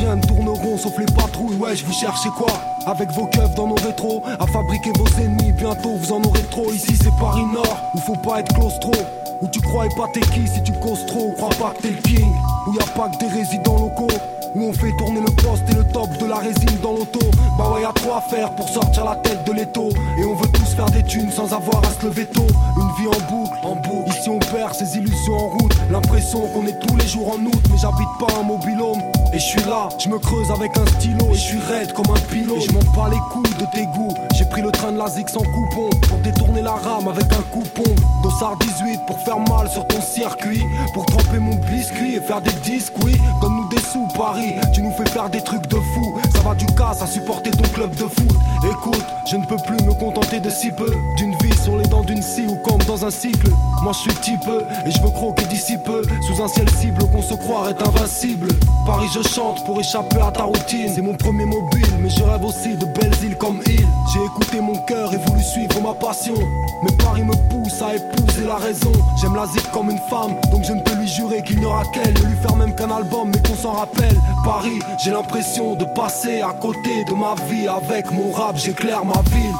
[0.00, 2.52] Rien ne tourne rond sauf les patrouilles, ouais, je vous cherchez quoi
[2.86, 6.72] Avec vos keufs dans nos rétros, à fabriquer vos ennemis, bientôt vous en aurez trop.
[6.72, 8.92] Ici c'est Paris Nord, où faut pas être claustro.
[9.40, 12.02] Où tu crois pas t'es qui si tu causes trop, crois pas que t'es le
[12.02, 12.32] king.
[12.66, 14.14] Où y a pas que des résidents locaux.
[14.54, 17.20] Où on fait tourner le poste et le top de la résine dans l'auto.
[17.56, 19.90] Bah ouais, y a trop à faire pour sortir la tête de l'étau.
[20.18, 22.46] Et on veut tous faire des thunes sans avoir à se lever tôt.
[22.76, 24.10] Une vie en boucle, en boucle.
[24.18, 25.67] Ici on perd ses illusions en route.
[26.00, 27.62] L'impression qu'on est tous les jours en août.
[27.72, 29.00] Mais j'habite pas un mobilhome.
[29.32, 31.26] Et je suis là, je me creuse avec un stylo.
[31.32, 32.58] Et je suis raide comme un pilote.
[32.58, 34.14] Et je m'en pas les couilles de tes goûts.
[34.36, 35.90] J'ai pris le train de la sans coupon.
[36.08, 37.90] Pour détourner la rame avec un coupon.
[38.22, 40.62] Dossard 18 pour faire mal sur ton circuit.
[40.94, 43.16] Pour tremper mon biscuit et faire des disques, oui.
[43.40, 44.54] Donne-nous des sous, Paris.
[44.72, 46.20] Tu nous fais faire des trucs de fou.
[46.32, 48.36] Ça va du casse à supporter ton club de foot.
[48.70, 50.92] Écoute, je ne peux plus me contenter de si peu.
[51.16, 53.50] D'une vie sur les dents d'une scie ou comme dans un cycle.
[53.82, 54.48] Moi je suis type
[54.86, 55.87] et je veux croquer d'ici peu.
[56.20, 58.48] Sous un ciel cible qu'on se croire est invincible.
[58.84, 60.92] Paris, je chante pour échapper à ta routine.
[60.94, 63.88] C'est mon premier mobile, mais je rêve aussi de belles îles comme île.
[64.12, 66.34] J'ai écouté mon cœur et voulu suivre ma passion.
[66.82, 68.92] Mais Paris me pousse à épouser la raison.
[69.18, 71.84] J'aime la zik comme une femme, donc je ne peux lui jurer qu'il n'y aura
[71.86, 72.12] qu'elle.
[72.12, 74.20] Ne lui faire même qu'un album, mais qu'on s'en rappelle.
[74.44, 77.66] Paris, j'ai l'impression de passer à côté de ma vie.
[77.66, 79.56] Avec mon rap, j'éclaire ma ville.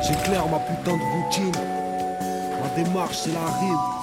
[0.00, 1.52] J'éclaire ma putain de routine.
[2.62, 3.97] Ma démarche, c'est la rime.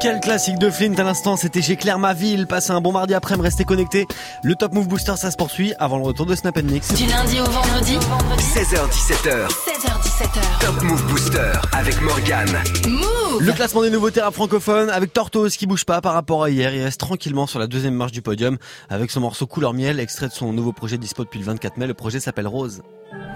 [0.00, 2.46] Quel classique de Flint à l'instant, c'était J'éclaire ma ville.
[2.46, 4.06] Passez un bon mardi après, me restez connectés.
[4.42, 6.92] Le Top Move Booster, ça se poursuit avant le retour de Snap Mix.
[6.94, 7.96] Du lundi au vendredi
[8.38, 9.48] 16h17h.
[9.48, 10.60] 16h17h.
[10.60, 12.62] Top Move Booster avec Morgane.
[12.88, 16.50] Move Le classement des nouveautés rap francophones avec Tortoise qui bouge pas par rapport à
[16.50, 16.74] hier.
[16.74, 18.58] Il reste tranquillement sur la deuxième marche du podium
[18.90, 21.86] avec son morceau Couleur Miel, extrait de son nouveau projet dispo depuis le 24 mai.
[21.86, 22.82] Le projet s'appelle Rose.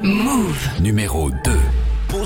[0.02, 1.36] Move Numéro 2.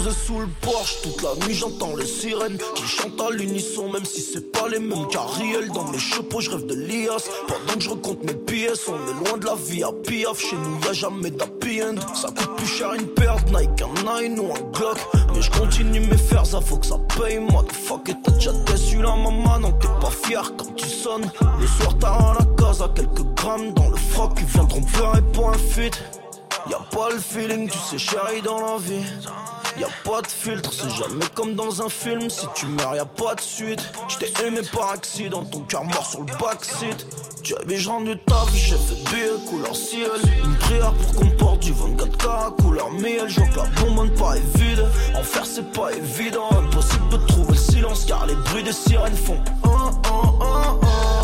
[0.04, 4.04] Posé sous le porche, toute la nuit j'entends les sirènes qui chantent à l'unisson, même
[4.04, 5.70] si c'est pas les mêmes carriels.
[5.72, 7.24] Dans mes chapeaux, je rêve de l'IAS.
[7.48, 10.38] Pendant que je recompte mes pièces, on est loin de la vie à piaf.
[10.38, 11.94] Chez nous, y a jamais d'happy end.
[12.14, 14.98] Ça coûte plus cher une de Nike, un Nine ou un Glock.
[15.34, 17.38] Mais je continue mes fers, ça faut que ça paye.
[17.38, 21.30] Moi, fuck, et t'as déjà déçu la maman, donc t'es pas fier quand tu sonnes.
[21.58, 24.32] Le soir, t'as à la case à quelques grammes dans le froc.
[24.38, 25.98] Ils viendront pleurer pour un feat.
[26.70, 29.04] Y'a pas le feeling, tu sais, chérie, dans la vie.
[29.78, 32.30] Y'a pas de filtre, c'est jamais comme dans un film.
[32.30, 33.80] Si tu meurs, y'a pas de suite.
[34.08, 37.06] J't'ai aimé par accident, ton cœur mort sur le backseat.
[37.42, 40.10] Tu avais je rendu taf, j'ai fait billet couleur ciel.
[40.44, 43.28] Une prière pour qu'on porte du 24K couleur miel.
[43.28, 44.86] Je que la bombe pas est vide.
[45.16, 46.48] En faire, c'est pas évident.
[46.52, 49.42] Impossible de trouver le silence car les bruits des sirènes font.
[49.64, 51.23] Oh, oh, oh, oh.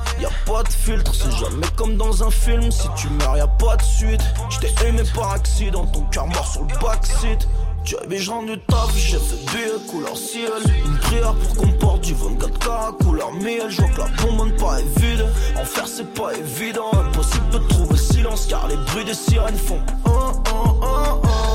[0.21, 2.71] Y'a pas de filtre, c'est jamais comme dans un film.
[2.71, 4.21] Si tu meurs, y'a pas de suite.
[4.51, 7.47] J't'ai aimé par accident, ton cœur mort sur le backseat.
[7.83, 10.51] Tu avais je rendu taf, j'ai fait billet couleur ciel.
[10.85, 13.69] Une prière pour qu'on porte du 24K couleur miel.
[13.69, 15.25] Je vois que la bombe pas est vide.
[15.59, 16.91] En faire, c'est pas évident.
[16.93, 19.81] Impossible de trouver silence car les bruits des sirènes font.
[20.05, 21.50] Oh, oh, oh.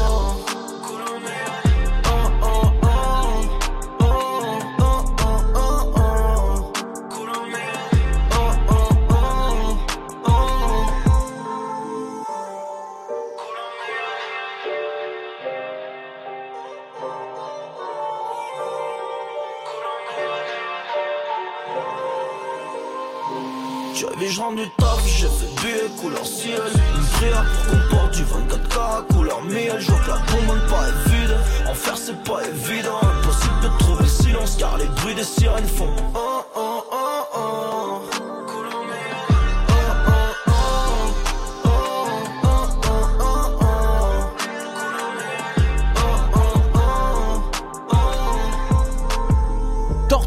[24.37, 26.61] Je rendu taf, j'ai fait billet couleur ciel
[26.95, 29.77] Une prière pour qu'on porte du 24K couleur miel.
[29.79, 31.37] Je vois que la bombe pas vide.
[31.67, 35.89] En c'est pas évident Impossible de trouver le silence car les bruits des sirènes font
[36.15, 37.96] Oh oh oh oh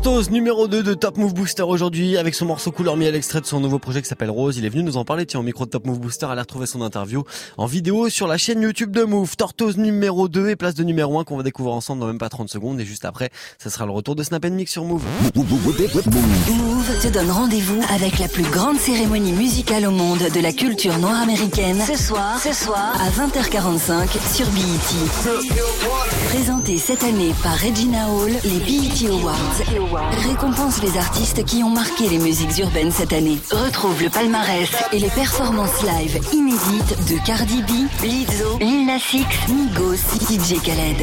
[0.10, 3.46] Tortoise numéro 2 de Top Move Booster aujourd'hui avec son morceau couleur miel extrait de
[3.46, 4.58] son nouveau projet qui s'appelle Rose.
[4.58, 6.26] Il est venu nous en parler tiens au micro de Top Move Booster.
[6.26, 7.24] Allez retrouver son interview
[7.58, 9.36] en vidéo sur la chaîne YouTube de Move.
[9.36, 12.28] Tortoise numéro 2 et place de numéro 1 qu'on va découvrir ensemble dans même pas
[12.28, 13.30] 30 secondes et juste après,
[13.60, 15.04] ça sera le retour de Snap Mix sur Move.
[15.36, 20.98] Move te donne rendez-vous avec la plus grande cérémonie musicale au monde de la culture
[20.98, 21.84] noire américaine.
[21.86, 25.40] Ce soir, ce soir à 20h45 sur BET.
[26.30, 32.08] Présenté cette année par Regina Hall, les BET Awards récompense les artistes qui ont marqué
[32.10, 33.40] les musiques urbaines cette année.
[33.52, 39.28] Retrouve le palmarès et les performances live inédites de Cardi B, Lizzo, Lil Nas X,
[39.50, 40.98] Migos, DJ Khaled.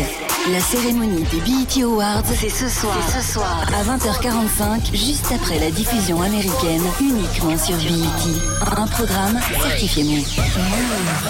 [0.53, 5.71] La cérémonie des BET Awards, c'est ce soir, ce soir à 20h45, juste après la
[5.71, 8.77] diffusion américaine, uniquement sur BET.
[8.77, 10.25] Un programme certifié Move.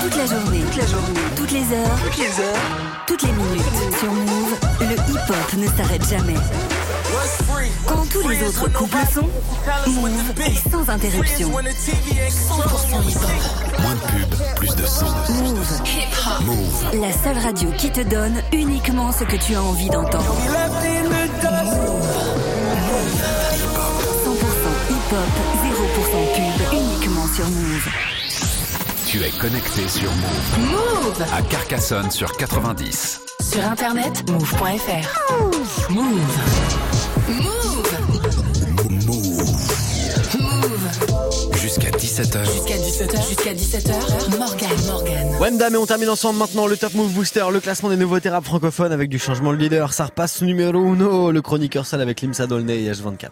[0.03, 3.99] Toute la journée, toute la journée, toutes les heures, toutes les heures, toutes les minutes.
[3.99, 6.35] Sur Move, le hip-hop ne s'arrête jamais.
[7.87, 9.29] Quand tous les autres coupent le son,
[9.91, 11.51] Move est sans interruption.
[11.51, 11.59] 100%
[13.09, 13.81] hip-hop.
[13.81, 15.07] Moins de pub, plus de son.
[15.33, 15.81] Move.
[16.43, 17.01] Move.
[17.01, 20.37] La seule radio qui te donne uniquement ce que tu as envie d'entendre.
[20.37, 20.67] 100%
[24.91, 25.31] hip-hop,
[25.63, 27.89] 0% pub, uniquement sur Move.
[29.07, 30.71] Tu es connecté sur Move.
[30.71, 33.21] Move À Carcassonne sur 90.
[33.41, 35.33] Sur internet, move.fr.
[35.41, 35.91] Move.
[35.91, 36.96] Move.
[37.29, 37.83] Move.
[41.61, 42.45] Jusqu'à 17h.
[42.45, 43.29] Jusqu'à 17h.
[43.29, 44.39] Jusqu'à 17h.
[44.39, 45.37] Morgan, Morgan.
[45.41, 48.45] Wemdam et on termine ensemble maintenant le Top Move Booster, le classement des nouveautés rap
[48.45, 49.93] francophones avec du changement de leader.
[49.93, 53.31] Ça repasse numéro 1, le chroniqueur seul avec Limsa Dolnay et H24.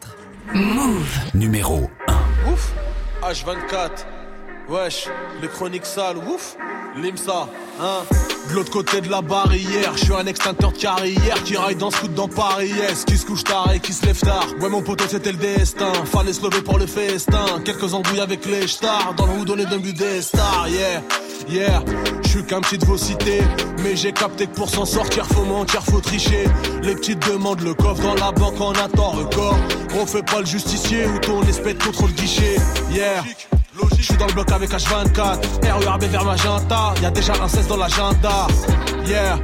[0.55, 1.18] Move.
[1.34, 1.88] Numéro
[2.53, 2.72] Ouf
[3.22, 3.90] H24
[4.69, 5.09] Wesh,
[5.43, 6.57] les chroniques sales, ouf
[6.97, 7.49] Limsa,
[7.81, 8.03] hein.
[8.49, 11.91] De l'autre côté de la barrière, je suis un extincteur de carrière qui raille dans
[11.91, 14.47] ce dans Paris Yes, qui se couche tard et qui se lève tard.
[14.61, 17.45] Ouais mon poteau c'était le destin, fallait se lever pour le festin.
[17.65, 21.03] Quelques embrouilles avec les stars, dans le houdonné d'un but des stars Yeah,
[21.49, 21.83] yeah,
[22.23, 23.43] je suis qu'un petit de vos cités
[23.83, 26.45] Mais j'ai capté que pour s'en sortir faut mentir, faut tricher.
[26.83, 29.59] Les petites demandent le coffre dans la banque en attend record.
[30.01, 32.57] On fait pas le justicier ou ton espèce contre le guichet
[32.91, 33.23] Yeah
[34.05, 36.92] je suis dans le bloc avec H24 RERB vers Magenta.
[37.00, 38.46] Y'a déjà un 16 dans l'agenda.
[39.07, 39.38] Yeah,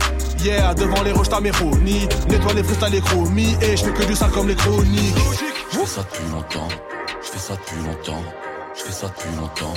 [0.45, 3.93] yeah Devant les roches t'as mes chronies Nettoie les freestyles les chromies Et je fais
[3.93, 5.17] que du sale comme les chroniques.
[5.73, 6.69] Je fais ça depuis longtemps.
[7.23, 8.23] Je fais ça depuis longtemps.
[8.75, 9.75] Je fais ça depuis longtemps.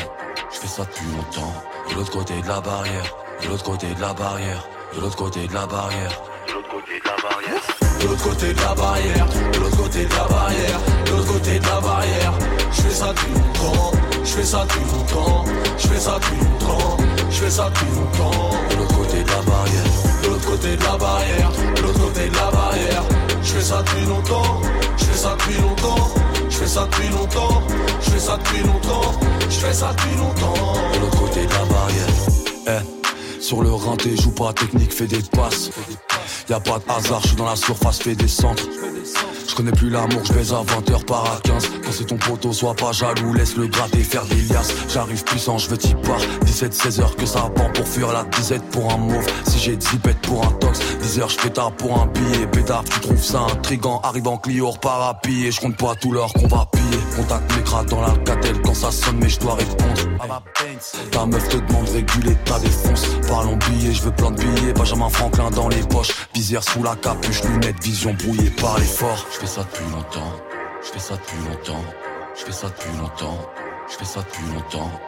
[0.51, 1.53] Je fais ça depuis longtemps.
[1.89, 3.15] De l'autre côté de la barrière.
[3.41, 4.67] De l'autre côté de la barrière.
[4.95, 6.21] De l'autre côté de la barrière.
[6.47, 7.83] De l'autre côté de la barrière.
[8.03, 11.59] De l'autre côté de la barrière, de l'autre côté de la barrière, de l'autre côté
[11.59, 12.33] de la barrière.
[12.71, 13.91] Je fais ça depuis longtemps,
[14.23, 15.45] je fais ça depuis longtemps,
[15.77, 16.97] je fais ça depuis longtemps,
[17.29, 18.49] je fais ça depuis longtemps.
[18.69, 19.83] De l'autre côté de la barrière,
[20.23, 23.03] de l'autre côté de la barrière, de l'autre côté de la barrière.
[23.41, 24.61] Je fais ça depuis longtemps,
[24.97, 26.11] je fais ça depuis longtemps,
[26.49, 27.63] je fais ça depuis longtemps,
[27.99, 29.19] je fais ça depuis longtemps,
[29.49, 30.73] je fais ça depuis longtemps.
[30.93, 32.07] De l'autre côté de la barrière,
[32.67, 33.41] eh.
[33.41, 35.69] Sur le rinté, joue pas technique, fais des passes.
[36.49, 38.63] Y'a pas de hasard, je suis dans la surface, fais des centres.
[39.53, 42.51] Je connais plus l'amour, je baise à 20h par à 15 Quand c'est ton poteau,
[42.51, 44.73] sois pas jaloux, laisse le gratter, faire des liasses.
[44.91, 48.63] J'arrive puissant, je veux t'y part 17-16 heures que ça pend pour fuir la disette
[48.71, 49.27] pour un mauve.
[49.45, 52.47] Si j'ai 10 bêtes pour un tox 10 heures je pétard pour un billet.
[52.47, 54.01] Pétard, tu trouves ça intrigant.
[54.03, 56.82] Arrive en Clio, repars à piller Je compte pas tout l'heure qu'on va piller
[57.15, 58.61] Contact l'écran dans la catelle.
[58.61, 60.01] Quand ça sonne mais je dois répondre.
[61.11, 64.73] Ta meuf te demande réguler ta défonce Parlons billets, je veux plein de billets.
[64.73, 66.11] Benjamin Franklin dans les poches.
[66.33, 69.25] Visière sous la capuche, lunettes, vision brouillée par l'effort.
[69.31, 70.33] Je fais ça depuis longtemps,
[70.81, 71.83] je fais ça depuis longtemps,
[72.35, 73.37] je fais ça depuis longtemps,
[73.89, 74.99] je fais ça depuis longtemps.